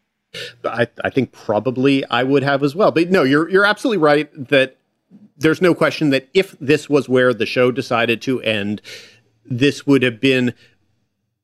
[0.65, 2.91] I, I think probably I would have as well.
[2.91, 4.77] But no, you're you're absolutely right that
[5.37, 8.81] there's no question that if this was where the show decided to end,
[9.45, 10.53] this would have been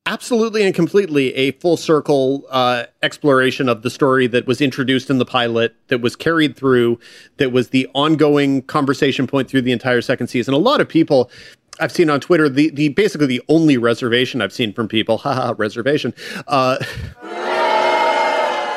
[0.06, 5.18] absolutely and completely a full circle uh, exploration of the story that was introduced in
[5.18, 6.98] the pilot, that was carried through,
[7.36, 10.54] that was the ongoing conversation point through the entire second season.
[10.54, 11.30] A lot of people
[11.78, 15.54] I've seen on Twitter, the, the basically the only reservation I've seen from people, haha,
[15.56, 16.14] reservation.
[16.48, 16.82] Uh,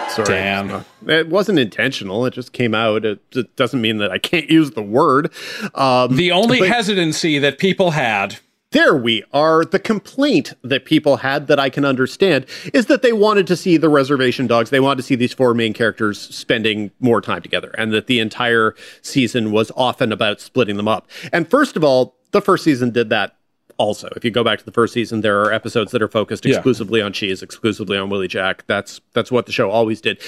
[0.09, 0.27] sorry.
[0.27, 0.85] Damn.
[1.07, 2.25] It wasn't intentional.
[2.25, 3.05] It just came out.
[3.05, 5.31] It, it doesn't mean that I can't use the word.
[5.73, 8.37] Um, the only but, hesitancy that people had
[8.73, 9.63] there we are.
[9.63, 13.77] The complaint that people had that I can understand is that they wanted to see
[13.77, 14.71] the reservation dogs.
[14.71, 18.19] They wanted to see these four main characters spending more time together and that the
[18.19, 21.07] entire season was often about splitting them up.
[21.31, 23.37] And first of all, the first season did that
[23.77, 24.09] also.
[24.15, 26.99] If you go back to the first season, there are episodes that are focused exclusively
[26.99, 27.05] yeah.
[27.05, 28.65] on cheese, exclusively on Willie Jack.
[28.67, 30.19] That's that's what the show always did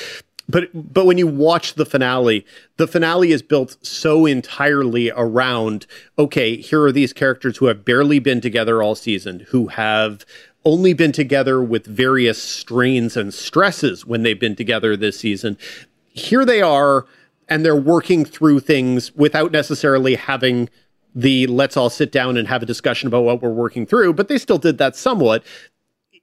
[0.48, 2.46] but but when you watch the finale
[2.78, 5.88] the finale is built so entirely around
[6.20, 10.26] okay here are these characters who have barely been together all season who have
[10.66, 15.58] only been together with various strains and stresses when they've been together this season.
[16.10, 17.06] Here they are
[17.48, 20.68] and they're working through things without necessarily having
[21.14, 24.28] the let's all sit down and have a discussion about what we're working through but
[24.28, 25.44] they still did that somewhat.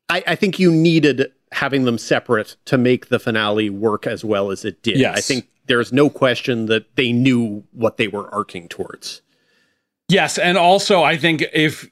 [0.08, 4.50] I, I think you needed having them separate to make the finale work as well
[4.50, 4.98] as it did.
[4.98, 5.18] Yes.
[5.18, 9.22] I think there's no question that they knew what they were arcing towards.
[10.09, 11.90] Yes, and also I think if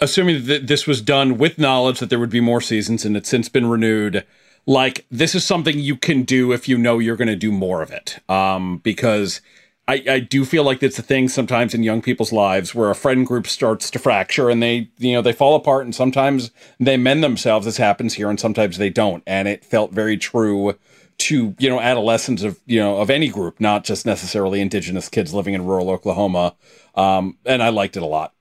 [0.00, 3.28] assuming that this was done with knowledge that there would be more seasons and it's
[3.28, 4.26] since been renewed,
[4.66, 7.82] like this is something you can do if you know you're going to do more
[7.82, 8.18] of it.
[8.28, 9.40] Um, because
[9.88, 12.94] I, I do feel like it's a thing sometimes in young people's lives where a
[12.94, 16.96] friend group starts to fracture and they you know they fall apart and sometimes they
[16.96, 20.76] mend themselves as happens here and sometimes they don't and it felt very true
[21.22, 25.32] to you know adolescents of you know of any group, not just necessarily indigenous kids
[25.32, 26.54] living in rural Oklahoma.
[26.94, 28.34] Um, and I liked it a lot.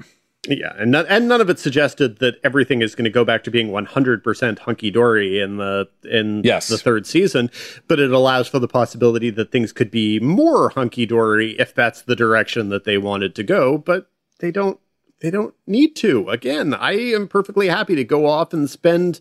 [0.47, 3.43] Yeah, and none, and none of it suggested that everything is going to go back
[3.43, 6.67] to being 100% hunky dory in the in yes.
[6.67, 7.51] the third season,
[7.87, 12.01] but it allows for the possibility that things could be more hunky dory if that's
[12.01, 14.79] the direction that they wanted to go, but they don't
[15.19, 16.27] they don't need to.
[16.29, 19.19] Again, I am perfectly happy to go off and spend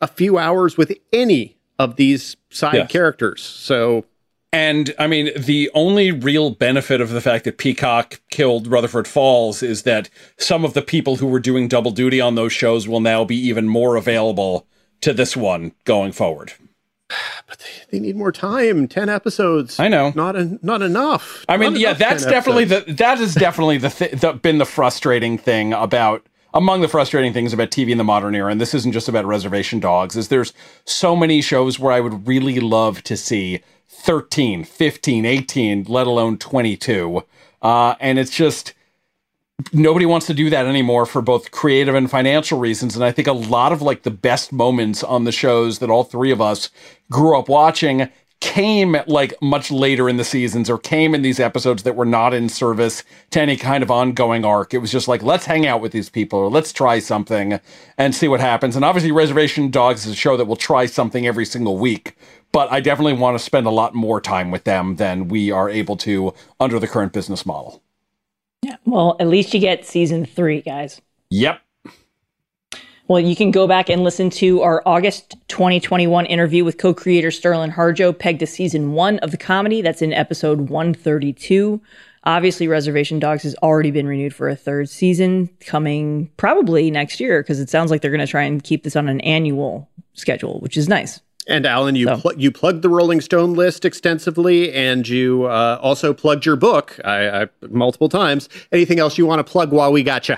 [0.00, 2.90] a few hours with any of these side yes.
[2.90, 3.42] characters.
[3.42, 4.06] So
[4.52, 9.62] and I mean, the only real benefit of the fact that Peacock killed Rutherford Falls
[9.62, 13.00] is that some of the people who were doing double duty on those shows will
[13.00, 14.66] now be even more available
[15.00, 16.52] to this one going forward.
[17.46, 18.88] But they, they need more time.
[18.88, 19.78] Ten episodes.
[19.78, 20.12] I know.
[20.14, 21.44] Not en- not enough.
[21.48, 22.86] I mean, not yeah, that's definitely episodes.
[22.86, 27.34] the that is definitely the, th- the been the frustrating thing about among the frustrating
[27.34, 30.28] things about TV in the modern era, and this isn't just about reservation dogs, is
[30.28, 30.54] there's
[30.86, 33.60] so many shows where I would really love to see
[33.92, 37.22] 13, 15, 18, let alone 22.
[37.60, 38.74] Uh, and it's just
[39.72, 42.96] nobody wants to do that anymore for both creative and financial reasons.
[42.96, 46.04] And I think a lot of like the best moments on the shows that all
[46.04, 46.70] three of us
[47.10, 48.08] grew up watching
[48.42, 52.34] came like much later in the seasons or came in these episodes that were not
[52.34, 54.74] in service to any kind of ongoing arc.
[54.74, 57.60] It was just like, let's hang out with these people or let's try something
[57.96, 58.74] and see what happens.
[58.74, 62.16] And obviously, Reservation Dogs is a show that will try something every single week
[62.52, 65.70] but I definitely want to spend a lot more time with them than we are
[65.70, 67.82] able to under the current business model.
[68.60, 68.76] Yeah.
[68.84, 71.00] Well, at least you get season three, guys.
[71.30, 71.60] Yep.
[73.12, 77.30] Well, you can go back and listen to our August 2021 interview with co creator
[77.30, 79.82] Sterling Harjo, pegged to season one of the comedy.
[79.82, 81.78] That's in episode 132.
[82.24, 87.42] Obviously, Reservation Dogs has already been renewed for a third season coming probably next year
[87.42, 90.58] because it sounds like they're going to try and keep this on an annual schedule,
[90.60, 91.20] which is nice.
[91.46, 92.16] And Alan, you so.
[92.16, 96.98] pl- you plugged the Rolling Stone list extensively, and you uh, also plugged your book
[97.04, 98.48] I, I, multiple times.
[98.72, 100.36] Anything else you want to plug while we got you?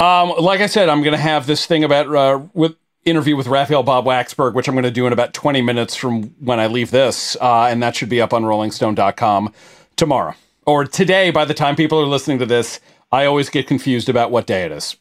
[0.00, 2.74] Um, like I said, I'm going to have this thing about uh, with
[3.04, 6.34] interview with Raphael Bob Waksberg, which I'm going to do in about 20 minutes from
[6.40, 9.52] when I leave this, uh, and that should be up on RollingStone.com
[9.96, 10.34] tomorrow
[10.66, 11.30] or today.
[11.30, 12.80] By the time people are listening to this,
[13.12, 14.96] I always get confused about what day it is.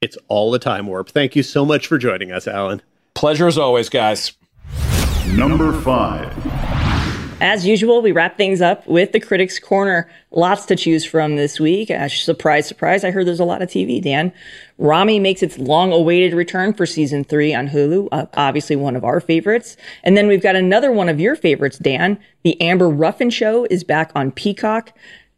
[0.00, 1.10] It's all the time warp.
[1.10, 2.82] Thank you so much for joining us, Alan.
[3.14, 4.32] Pleasure as always, guys.
[5.28, 6.71] Number five.
[7.42, 10.08] As usual, we wrap things up with the Critics Corner.
[10.30, 11.90] Lots to choose from this week.
[11.90, 13.02] Uh, surprise, surprise.
[13.02, 14.32] I heard there's a lot of TV, Dan.
[14.78, 18.06] Ramy makes its long awaited return for season three on Hulu.
[18.12, 19.76] Uh, obviously, one of our favorites.
[20.04, 22.16] And then we've got another one of your favorites, Dan.
[22.44, 24.92] The Amber Ruffin Show is back on Peacock.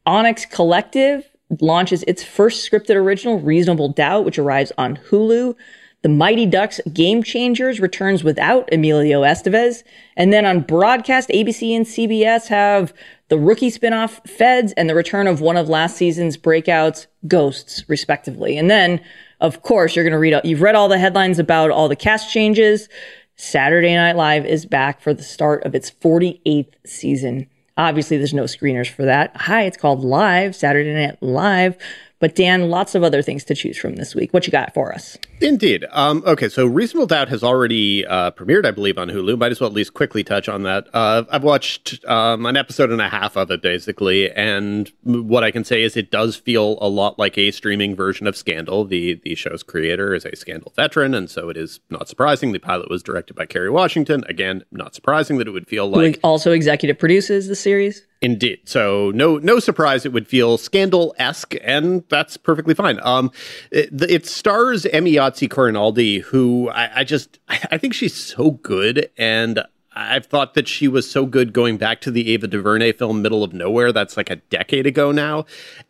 [0.05, 5.57] Onyx Collective launches its first scripted original, Reasonable Doubt, which arrives on Hulu.
[6.05, 9.83] The Mighty Ducks Game Changers returns without Emilio Estevez.
[10.19, 12.93] And then on broadcast, ABC and CBS have
[13.31, 18.59] the rookie spinoff Feds and the return of one of last season's breakouts, Ghosts, respectively.
[18.59, 19.01] And then,
[19.41, 22.31] of course, you're going to read, you've read all the headlines about all the cast
[22.31, 22.91] changes.
[23.37, 27.47] Saturday Night Live is back for the start of its 48th season.
[27.79, 29.35] Obviously, there's no screeners for that.
[29.37, 31.79] Hi, it's called Live, Saturday Night Live.
[32.25, 34.33] But Dan, lots of other things to choose from this week.
[34.33, 35.19] What you got for us?
[35.43, 35.85] Indeed.
[35.91, 39.37] Um, okay, so Reasonable Doubt has already uh, premiered, I believe, on Hulu.
[39.37, 40.89] Might as well at least quickly touch on that.
[40.95, 45.51] Uh, I've watched um, an episode and a half of it, basically, and what I
[45.51, 48.87] can say is it does feel a lot like a streaming version of Scandal.
[48.87, 52.53] The the show's creator is a Scandal veteran, and so it is not surprising.
[52.53, 54.25] The pilot was directed by Kerry Washington.
[54.31, 56.15] Again, not surprising that it would feel like.
[56.15, 58.07] Who also executive produces the series.
[58.25, 58.61] Indeed.
[58.65, 62.99] So no no surprise it would feel scandal esque, and that's perfectly fine.
[63.03, 63.31] Um,
[63.71, 69.63] it, it stars Emayatzy who I, I just I think she's so good, and
[69.95, 73.45] I've thought that she was so good going back to the Ava DuVernay film Middle
[73.45, 73.93] of Nowhere.
[73.93, 75.45] That's like a decade ago now,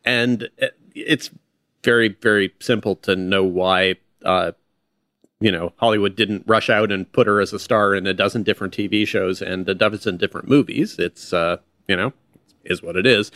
[0.04, 0.48] and
[0.92, 1.30] it's
[1.84, 3.94] very very simple to know why.
[4.24, 4.50] Uh,
[5.38, 8.42] you know, Hollywood didn't rush out and put her as a star in a dozen
[8.42, 10.98] different TV shows and a dozen different movies.
[10.98, 12.12] It's uh, you know,
[12.64, 13.30] is what it is.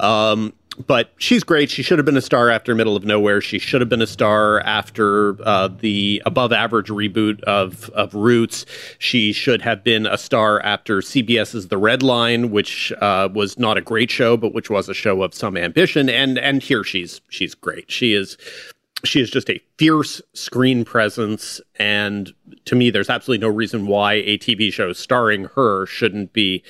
[0.00, 0.52] Um,
[0.86, 1.70] but she's great.
[1.70, 3.40] She should have been a star after Middle of Nowhere.
[3.40, 8.64] She should have been a star after uh, the above average reboot of of Roots.
[8.98, 13.76] She should have been a star after CBS's The Red Line, which uh, was not
[13.76, 16.08] a great show, but which was a show of some ambition.
[16.08, 17.90] And and here she's she's great.
[17.90, 18.36] She is
[19.04, 22.32] she is just a fierce screen presence and
[22.64, 26.62] to me there's absolutely no reason why a tv show starring her shouldn't be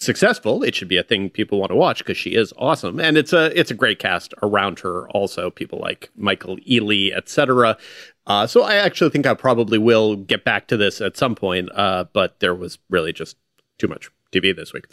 [0.00, 3.16] successful, it should be a thing people want to watch because she is awesome, and
[3.16, 5.08] it's a it's a great cast around her.
[5.10, 7.76] Also, people like Michael Ealy, etc.
[8.26, 11.68] Uh, so I actually think I probably will get back to this at some point,
[11.74, 13.36] uh, but there was really just
[13.78, 14.84] too much TV this week.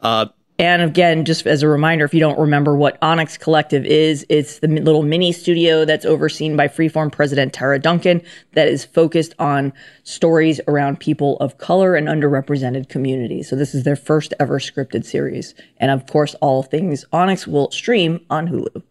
[0.00, 0.26] Uh,
[0.58, 4.60] and again, just as a reminder, if you don't remember what Onyx Collective is, it's
[4.60, 9.74] the little mini studio that's overseen by Freeform president Tara Duncan that is focused on
[10.04, 13.50] stories around people of color and underrepresented communities.
[13.50, 15.54] So this is their first ever scripted series.
[15.76, 18.82] And of course, all things Onyx will stream on Hulu.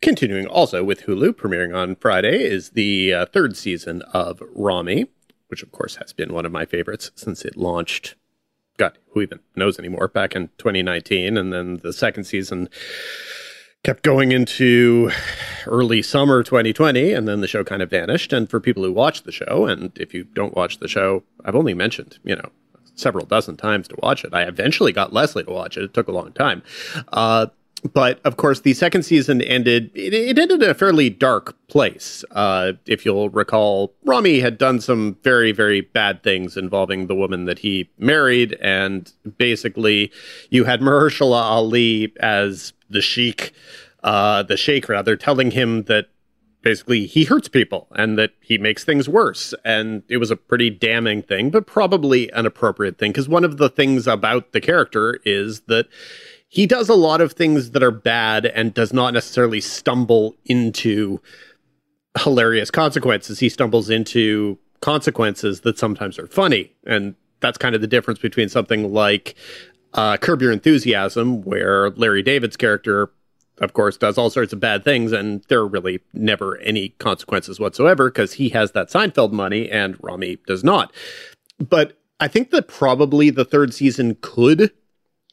[0.00, 5.06] Continuing also with Hulu, premiering on Friday, is the uh, third season of Ramy,
[5.48, 8.14] which of course has been one of my favorites since it launched
[8.76, 11.36] God, who even knows anymore, back in 2019.
[11.36, 12.68] And then the second season
[13.84, 15.10] kept going into
[15.66, 18.32] early summer 2020, and then the show kind of vanished.
[18.32, 21.56] And for people who watch the show, and if you don't watch the show, I've
[21.56, 22.50] only mentioned, you know,
[22.94, 24.34] several dozen times to watch it.
[24.34, 25.84] I eventually got Leslie to watch it.
[25.84, 26.62] It took a long time.
[27.12, 27.46] Uh,
[27.92, 29.90] but of course, the second season ended.
[29.94, 32.24] It, it ended in a fairly dark place.
[32.30, 37.46] Uh, if you'll recall, Ramy had done some very, very bad things involving the woman
[37.46, 40.12] that he married, and basically,
[40.50, 43.52] you had Mahershala Ali as the sheik,
[44.04, 46.08] uh, the sheikh rather, telling him that
[46.62, 49.52] basically he hurts people and that he makes things worse.
[49.64, 53.58] And it was a pretty damning thing, but probably an appropriate thing because one of
[53.58, 55.88] the things about the character is that
[56.52, 61.18] he does a lot of things that are bad and does not necessarily stumble into
[62.20, 63.38] hilarious consequences.
[63.38, 66.70] He stumbles into consequences that sometimes are funny.
[66.86, 69.34] And that's kind of the difference between something like
[69.94, 73.10] uh, Curb Your Enthusiasm, where Larry David's character,
[73.62, 77.60] of course, does all sorts of bad things, and there are really never any consequences
[77.60, 80.92] whatsoever because he has that Seinfeld money and Ramy does not.
[81.58, 84.70] But I think that probably the third season could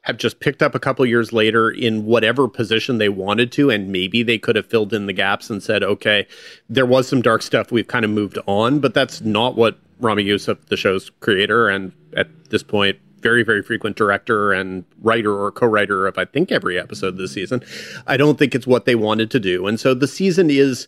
[0.04, 3.92] have just picked up a couple years later in whatever position they wanted to and
[3.92, 6.26] maybe they could have filled in the gaps and said okay
[6.70, 8.80] there was some dark stuff we've kind of moved on.
[8.80, 13.62] But that's not what Ramy Youssef the show's creator and at this point very very
[13.62, 17.62] frequent director and writer or co-writer of I think every episode this season
[18.08, 19.68] I don't think it's what they wanted to do.
[19.68, 20.88] And so the season is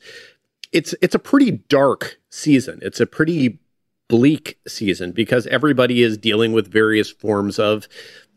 [0.71, 2.79] it's it's a pretty dark season.
[2.81, 3.59] It's a pretty
[4.07, 7.87] bleak season because everybody is dealing with various forms of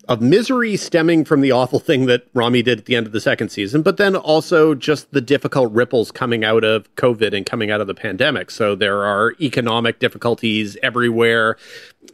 [0.09, 3.21] of misery stemming from the awful thing that Ramy did at the end of the
[3.21, 7.71] second season, but then also just the difficult ripples coming out of COVID and coming
[7.71, 8.51] out of the pandemic.
[8.51, 11.57] So there are economic difficulties everywhere,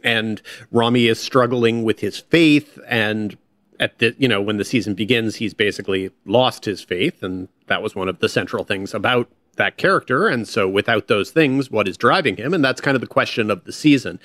[0.03, 2.79] and Ramy is struggling with his faith.
[2.87, 3.37] And
[3.79, 7.21] at the, you know, when the season begins, he's basically lost his faith.
[7.23, 10.27] And that was one of the central things about that character.
[10.27, 12.53] And so without those things, what is driving him?
[12.53, 14.19] And that's kind of the question of the season.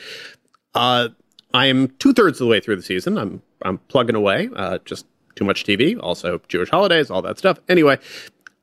[0.75, 1.09] Uh,
[1.53, 3.19] I am two thirds of the way through the season.
[3.19, 4.49] I'm I'm plugging away.
[4.55, 5.99] Uh, just too much TV.
[6.03, 7.59] Also Jewish holidays, all that stuff.
[7.69, 7.99] Anyway,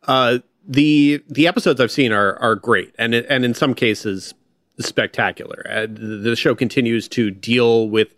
[0.08, 4.34] uh, the the episodes I've seen are are great, and and in some cases
[4.80, 5.66] spectacular.
[5.70, 8.16] Uh, the show continues to deal with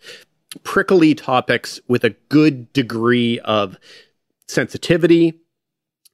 [0.64, 3.76] prickly topics with a good degree of
[4.48, 5.34] sensitivity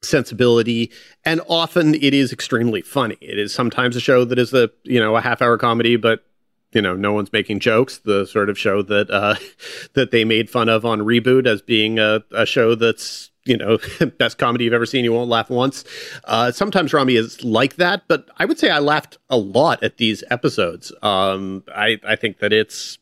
[0.01, 0.91] sensibility
[1.23, 4.99] and often it is extremely funny it is sometimes a show that is a you
[4.99, 6.25] know a half hour comedy but
[6.73, 9.35] you know no one's making jokes the sort of show that uh
[9.93, 13.77] that they made fun of on reboot as being a, a show that's you know
[14.17, 15.03] best comedy you've ever seen.
[15.03, 15.83] You won't laugh once.
[16.23, 19.97] Uh sometimes ramy is like that but i would say i laughed a lot at
[19.97, 20.91] these episodes.
[21.01, 22.97] Um i i think that it's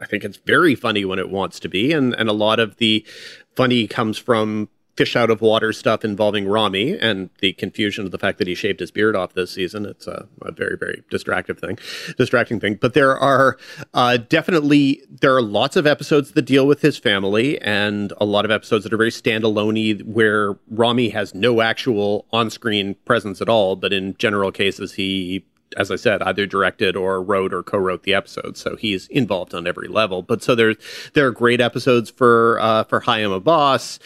[0.00, 2.76] i think it's very funny when it wants to be and and a lot of
[2.76, 3.06] the
[3.54, 8.18] funny comes from fish out of water stuff involving Ramy and the confusion of the
[8.18, 9.86] fact that he shaved his beard off this season.
[9.86, 11.78] It's a, a very, very distracting thing,
[12.16, 12.76] distracting thing.
[12.76, 13.58] But there are
[13.92, 18.44] uh, definitely there are lots of episodes that deal with his family, and a lot
[18.44, 23.76] of episodes that are very standalone where Ramy has no actual on-screen presence at all.
[23.76, 25.44] But in general cases, he
[25.76, 29.66] as I said, either directed or wrote or co-wrote the episode, so he's involved on
[29.66, 30.22] every level.
[30.22, 30.76] But so there's
[31.14, 33.98] there are great episodes for uh, for Hiam Abbass.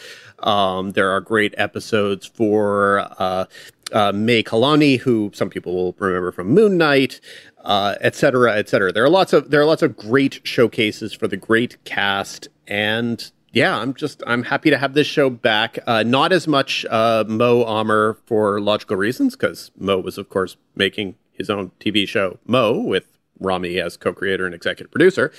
[0.43, 3.45] Um, there are great episodes for uh,
[3.91, 7.19] uh, May Calamawy, who some people will remember from Moon Knight,
[7.63, 8.91] uh, et cetera, et cetera.
[8.91, 13.31] There are lots of there are lots of great showcases for the great cast, and
[13.51, 15.79] yeah, I'm just I'm happy to have this show back.
[15.87, 20.55] Uh, not as much uh, Mo Amer for logical reasons, because Mo was of course
[20.75, 23.05] making his own TV show Mo with
[23.39, 25.31] Ramy as co-creator and executive producer.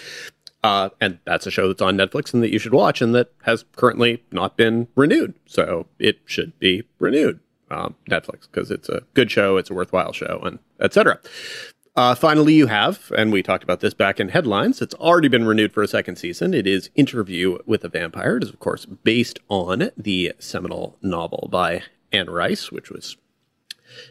[0.62, 3.32] Uh, and that's a show that's on Netflix and that you should watch and that
[3.44, 5.34] has currently not been renewed.
[5.46, 7.40] So it should be renewed,
[7.70, 11.18] um, Netflix, because it's a good show, it's a worthwhile show, and etc.
[11.96, 15.46] Uh, finally, you have, and we talked about this back in headlines, it's already been
[15.46, 16.54] renewed for a second season.
[16.54, 18.36] It is Interview with a Vampire.
[18.36, 21.82] It is, of course, based on the seminal novel by
[22.12, 23.16] Anne Rice, which was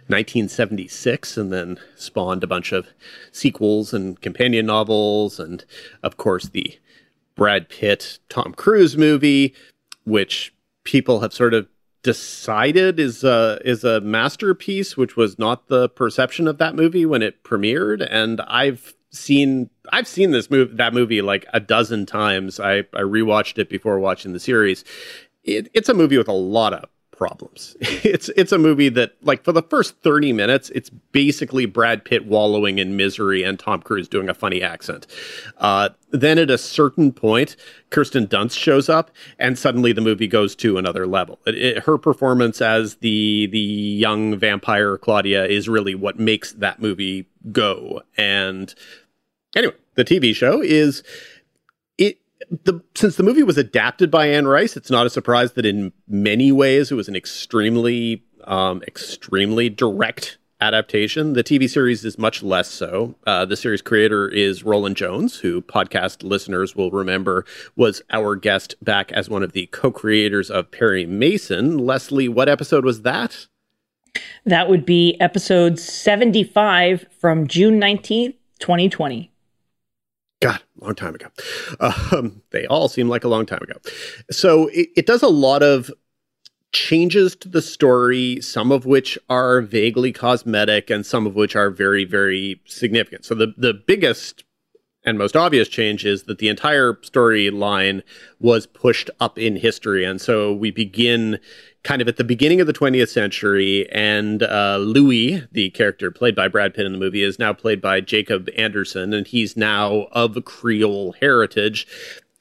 [0.08, 2.88] 1976 and then spawned a bunch of
[3.32, 5.66] sequels and companion novels and
[6.04, 6.78] of course the
[7.40, 9.56] Brad Pitt, Tom Cruise movie,
[10.04, 10.54] which
[10.84, 11.70] people have sort of
[12.04, 17.22] decided is a is a masterpiece, which was not the perception of that movie when
[17.22, 18.06] it premiered.
[18.12, 22.60] And I've seen I've seen this movie that movie like a dozen times.
[22.60, 24.84] I I rewatched it before watching the series.
[25.46, 26.90] It, it's a movie with a lot of
[27.20, 27.76] problems.
[28.02, 32.26] It's it's a movie that like for the first 30 minutes it's basically Brad Pitt
[32.26, 35.06] wallowing in misery and Tom Cruise doing a funny accent.
[35.58, 37.58] Uh, then at a certain point
[37.90, 41.40] Kirsten Dunst shows up and suddenly the movie goes to another level.
[41.46, 46.82] It, it, her performance as the the young vampire Claudia is really what makes that
[46.82, 48.02] movie go.
[48.18, 48.74] And
[49.56, 51.04] anyway, the TV show is
[52.50, 55.92] the since the movie was adapted by Anne Rice, it's not a surprise that in
[56.08, 61.34] many ways it was an extremely, um, extremely direct adaptation.
[61.34, 63.16] The TV series is much less so.
[63.26, 68.76] Uh, the series creator is Rolin Jones, who podcast listeners will remember was our guest
[68.82, 71.78] back as one of the co-creators of Perry Mason.
[71.78, 73.48] Leslie, what episode was that?
[74.46, 79.32] That would be episode 75 from June 19th, 2020.
[80.42, 81.28] God, long time ago.
[81.80, 83.74] Um, they all seem like a long time ago.
[84.32, 85.92] So it, it does a lot of
[86.72, 91.70] changes to the story, some of which are vaguely cosmetic and some of which are
[91.70, 93.26] very, very significant.
[93.26, 94.44] So the, the biggest
[95.04, 98.04] and most obvious change is that the entire storyline
[98.40, 100.04] was pushed up in history.
[100.04, 101.40] And so we begin
[101.84, 106.36] kind of at the beginning of the 20th century, and uh, Louis, the character played
[106.36, 110.08] by Brad Pitt in the movie, is now played by Jacob Anderson, and he's now
[110.12, 111.88] of Creole heritage.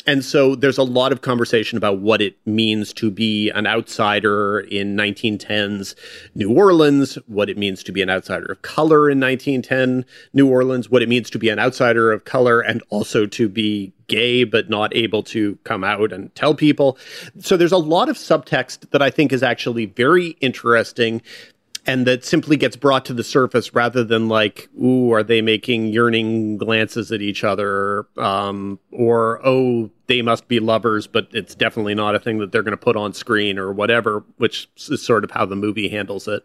[0.08, 4.60] And so there's a lot of conversation about what it means to be an outsider
[4.60, 5.94] in 1910s
[6.34, 10.88] New Orleans, what it means to be an outsider of color in 1910 New Orleans,
[10.88, 14.70] what it means to be an outsider of color and also to be gay but
[14.70, 16.96] not able to come out and tell people.
[17.40, 21.20] So there's a lot of subtext that I think is actually very interesting
[21.88, 25.86] and that simply gets brought to the surface rather than like, ooh, are they making
[25.86, 28.06] yearning glances at each other?
[28.18, 32.62] Um, or, oh, they must be lovers, but it's definitely not a thing that they're
[32.62, 36.28] going to put on screen or whatever, which is sort of how the movie handles
[36.28, 36.44] it.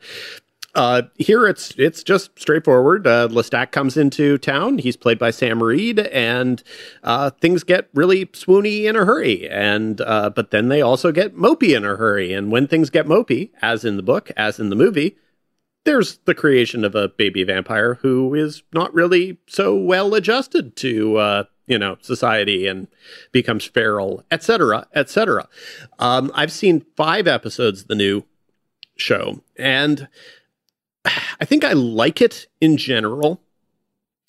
[0.75, 3.05] Uh, here it's it's just straightforward.
[3.05, 4.79] Uh, Lestat comes into town.
[4.79, 6.63] He's played by Sam Reid, and
[7.03, 9.47] uh, things get really swoony in a hurry.
[9.49, 12.33] And uh, but then they also get mopey in a hurry.
[12.33, 15.15] And when things get mopey, as in the book, as in the movie,
[15.85, 21.17] there's the creation of a baby vampire who is not really so well adjusted to
[21.17, 22.87] uh, you know society and
[23.31, 25.47] becomes feral, etc., etc.
[25.99, 28.23] Um, I've seen five episodes of the new
[28.95, 30.07] show, and
[31.05, 33.41] I think I like it in general.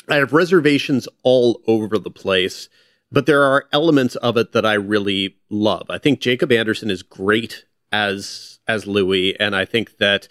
[0.08, 2.68] I have reservations all over the place,
[3.10, 5.86] but there are elements of it that I really love.
[5.88, 10.26] I think Jacob Anderson is great as as Louis, and I think that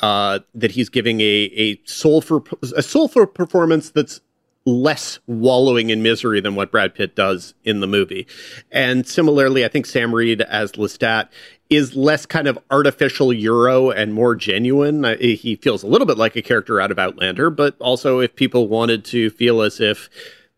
[0.00, 2.46] uh, that he's giving a a soulful
[2.76, 4.20] a soulful performance that's
[4.66, 8.26] less wallowing in misery than what Brad Pitt does in the movie.
[8.70, 11.28] And similarly, I think Sam Reid as Lestat
[11.70, 15.04] is less kind of artificial Euro and more genuine.
[15.18, 18.68] He feels a little bit like a character out of Outlander, but also if people
[18.68, 20.10] wanted to feel as if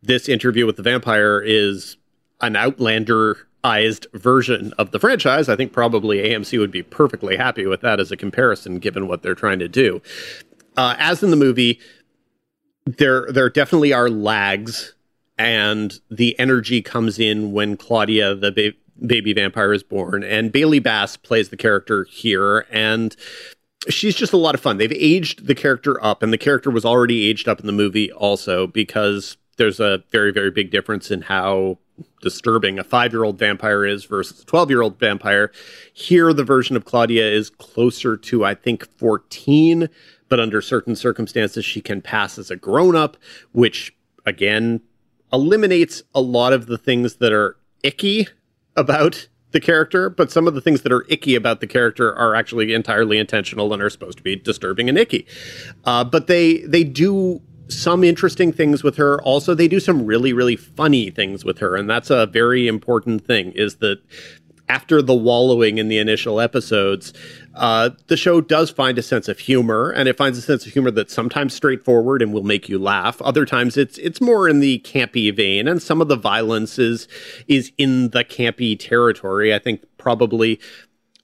[0.03, 1.97] this interview with the vampire is
[2.41, 7.81] an Outlander version of the franchise, I think probably AMC would be perfectly happy with
[7.83, 10.03] that as a comparison, given what they're trying to do.
[10.77, 11.79] Uh, as in the movie,
[12.87, 14.95] there there definitely are lags,
[15.39, 20.81] and the energy comes in when Claudia, the ba- baby vampire, is born, and Bailey
[20.81, 23.15] Bass plays the character here, and
[23.89, 24.79] she's just a lot of fun.
[24.79, 28.11] They've aged the character up, and the character was already aged up in the movie
[28.11, 31.79] also because there's a very very big difference in how
[32.21, 35.51] disturbing a five year old vampire is versus a 12 year old vampire.
[35.93, 39.89] Here, the version of Claudia is closer to, I think, 14,
[40.29, 43.17] but under certain circumstances, she can pass as a grown up,
[43.53, 43.95] which
[44.25, 44.81] again
[45.33, 48.29] eliminates a lot of the things that are icky
[48.77, 52.35] about the character, but some of the things that are icky about the character are
[52.35, 55.27] actually entirely intentional and are supposed to be disturbing and icky.
[55.85, 57.41] Uh, but they they do
[57.73, 59.21] some interesting things with her.
[59.23, 61.77] Also, they do some really, really funny things with her.
[61.77, 64.01] And that's a very important thing is that
[64.69, 67.13] after the wallowing in the initial episodes,
[67.57, 70.73] uh, the show does find a sense of humor, and it finds a sense of
[70.73, 73.21] humor that's sometimes straightforward and will make you laugh.
[73.21, 77.07] Other times, it's it's more in the campy vein, and some of the violence is
[77.49, 79.55] is in the campy territory.
[79.55, 80.59] I think probably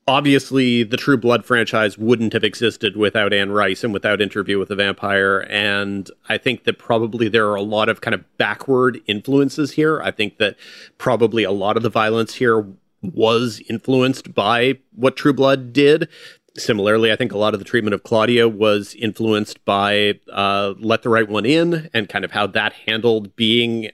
[0.08, 4.68] obviously the True Blood franchise wouldn't have existed without Anne Rice and without Interview with
[4.68, 5.46] the Vampire.
[5.50, 10.00] And I think that probably there are a lot of kind of backward influences here.
[10.00, 10.56] I think that
[10.96, 12.66] probably a lot of the violence here
[13.02, 16.08] was influenced by what True Blood did.
[16.56, 21.02] Similarly, I think a lot of the treatment of Claudia was influenced by uh, Let
[21.02, 23.90] the Right One In and kind of how that handled being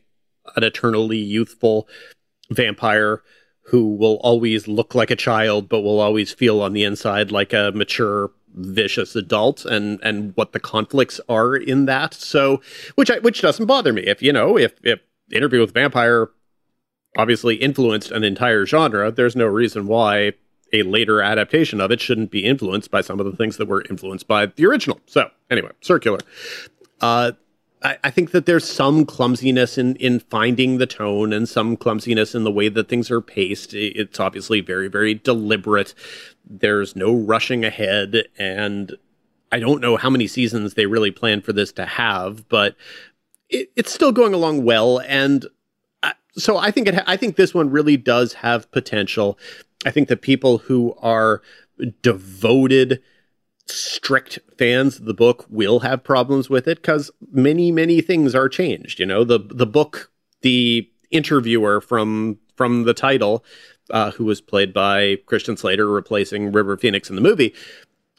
[0.55, 1.89] an eternally youthful
[2.51, 3.23] vampire
[3.67, 7.53] who will always look like a child but will always feel on the inside like
[7.53, 12.15] a mature vicious adult and and what the conflicts are in that.
[12.15, 12.61] So
[12.95, 14.03] which I, which doesn't bother me.
[14.03, 15.01] If you know if if
[15.33, 16.31] interview with vampire
[17.17, 20.33] obviously influenced an entire genre there's no reason why
[20.73, 23.85] a later adaptation of it shouldn't be influenced by some of the things that were
[23.89, 25.01] influenced by the original.
[25.07, 26.19] So anyway circular.
[27.01, 27.33] Uh
[27.85, 32.35] I, I think that there's some clumsiness in in finding the tone and some clumsiness
[32.35, 33.75] in the way that things are paced.
[33.75, 35.95] It's obviously very very deliberate.
[36.45, 38.97] There's no rushing ahead, and
[39.53, 42.75] I don't know how many seasons they really plan for this to have, but
[43.51, 45.01] it, it's still going along well.
[45.07, 45.47] And
[46.03, 47.03] I, so I think it.
[47.07, 49.39] I think this one really does have potential.
[49.87, 51.43] I think the people who are
[52.03, 53.03] devoted
[53.67, 58.49] strict fans of the book will have problems with it because many many things are
[58.49, 59.25] changed you know?
[59.25, 60.11] The the book
[60.43, 63.45] the interviewer from from the title
[63.91, 67.55] uh, who was played by christian slater replacing river phoenix in the movie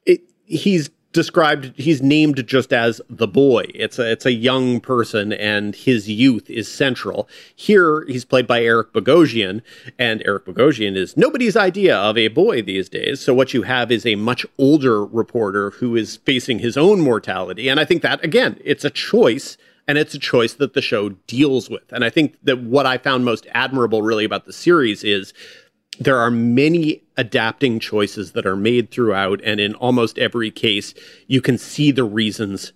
[0.05, 3.65] it, he's described he's named just as the boy.
[3.73, 7.27] It's a it's a young person and his youth is central.
[7.55, 9.61] Here he's played by Eric Bogosian
[9.97, 13.21] and Eric Bogosian is nobody's idea of a boy these days.
[13.21, 17.69] So what you have is a much older reporter who is facing his own mortality.
[17.69, 21.09] And i think that again it's a choice and it's a choice that the show
[21.27, 21.91] deals with.
[21.91, 25.33] And i think that what i found most admirable really about the series is
[25.99, 30.93] there are many adapting choices that are made throughout, and in almost every case,
[31.27, 32.73] you can see the reasons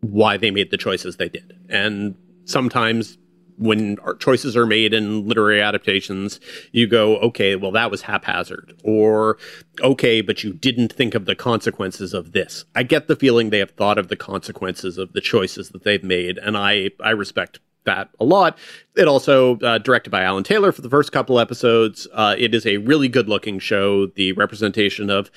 [0.00, 1.58] why they made the choices they did.
[1.68, 2.14] And
[2.44, 3.18] sometimes
[3.58, 6.40] when choices are made in literary adaptations,
[6.72, 8.78] you go, okay, well, that was haphazard.
[8.84, 9.38] Or,
[9.80, 12.66] okay, but you didn't think of the consequences of this.
[12.74, 16.04] I get the feeling they have thought of the consequences of the choices that they've
[16.04, 18.58] made, and I, I respect that a lot.
[18.94, 22.06] It also uh, directed by Alan Taylor for the first couple episodes.
[22.12, 24.06] Uh, it is a really good looking show.
[24.06, 25.30] The representation of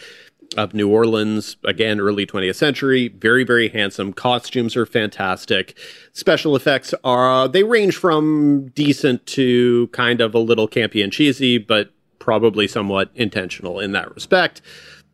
[0.57, 4.13] of New Orleans, again, early 20th century, very, very handsome.
[4.13, 5.77] Costumes are fantastic.
[6.13, 11.57] Special effects are, they range from decent to kind of a little campy and cheesy,
[11.57, 14.61] but probably somewhat intentional in that respect.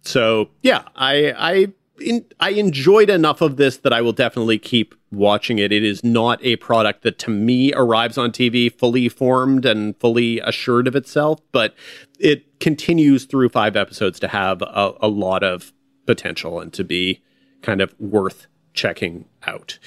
[0.03, 4.95] So, yeah, I, I in, I enjoyed enough of this that I will definitely keep
[5.11, 5.71] watching it.
[5.71, 10.39] It is not a product that to me arrives on TV fully formed and fully
[10.39, 11.73] assured of itself, but
[12.19, 15.73] it continues through five episodes to have a, a lot of
[16.05, 17.21] potential and to be
[17.61, 19.79] kind of worth checking out.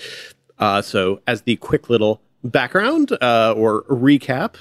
[0.58, 4.56] Uh, so, as the quick little background uh, or recap,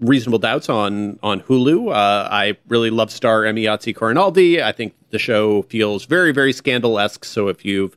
[0.00, 1.90] reasonable doubts on on Hulu.
[1.90, 4.62] Uh, I really love star Emayatzy Corinealdi.
[4.62, 7.24] I think the show feels very very scandal esque.
[7.24, 7.96] So if you've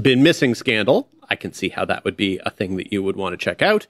[0.00, 3.16] been missing Scandal, I can see how that would be a thing that you would
[3.16, 3.86] want to check out.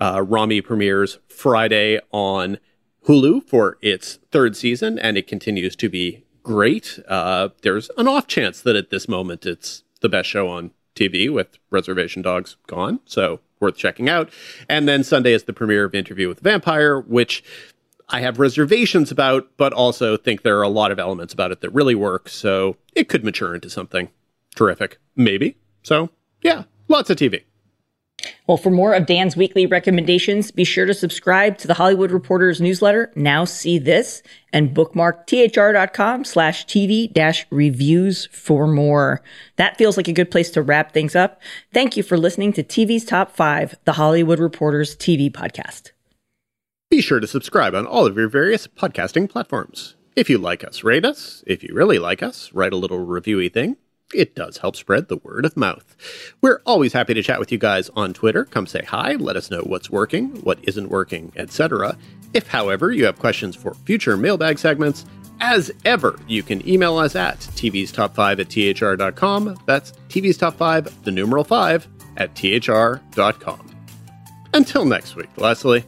[0.00, 2.58] Uh, Ramy premieres Friday on
[3.06, 6.98] Hulu for its third season, and it continues to be great.
[7.06, 11.32] Uh, there's an off chance that at this moment it's the best show on TV
[11.32, 13.00] with Reservation Dogs gone.
[13.04, 14.30] So worth checking out.
[14.68, 17.44] And then Sunday is the premiere of Interview with the Vampire, which
[18.08, 21.60] I have reservations about, but also think there are a lot of elements about it
[21.60, 22.28] that really work.
[22.28, 24.08] So it could mature into something
[24.54, 25.56] terrific, maybe.
[25.82, 26.10] So
[26.42, 27.44] yeah, lots of TV.
[28.46, 32.60] Well, for more of Dan's weekly recommendations, be sure to subscribe to the Hollywood Reporters
[32.60, 33.12] newsletter.
[33.14, 39.22] Now see this and bookmark thr.com slash TV dash reviews for more.
[39.56, 41.40] That feels like a good place to wrap things up.
[41.72, 45.92] Thank you for listening to TV's Top 5, the Hollywood Reporters TV podcast.
[46.90, 49.94] Be sure to subscribe on all of your various podcasting platforms.
[50.16, 51.44] If you like us, rate us.
[51.46, 53.76] If you really like us, write a little reviewy thing
[54.14, 55.96] it does help spread the word of mouth.
[56.40, 58.44] We're always happy to chat with you guys on Twitter.
[58.44, 61.96] Come say hi, let us know what's working, what isn't working, etc.
[62.32, 65.04] If, however, you have questions for future mailbag segments,
[65.40, 69.58] as ever, you can email us at TV's Top 5 at THR.com.
[69.66, 71.88] That's TV's Top 5, the numeral 5,
[72.18, 73.70] at THR.com.
[74.52, 75.84] Until next week, Leslie.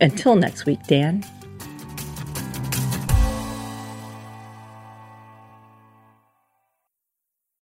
[0.00, 1.24] Until next week, Dan.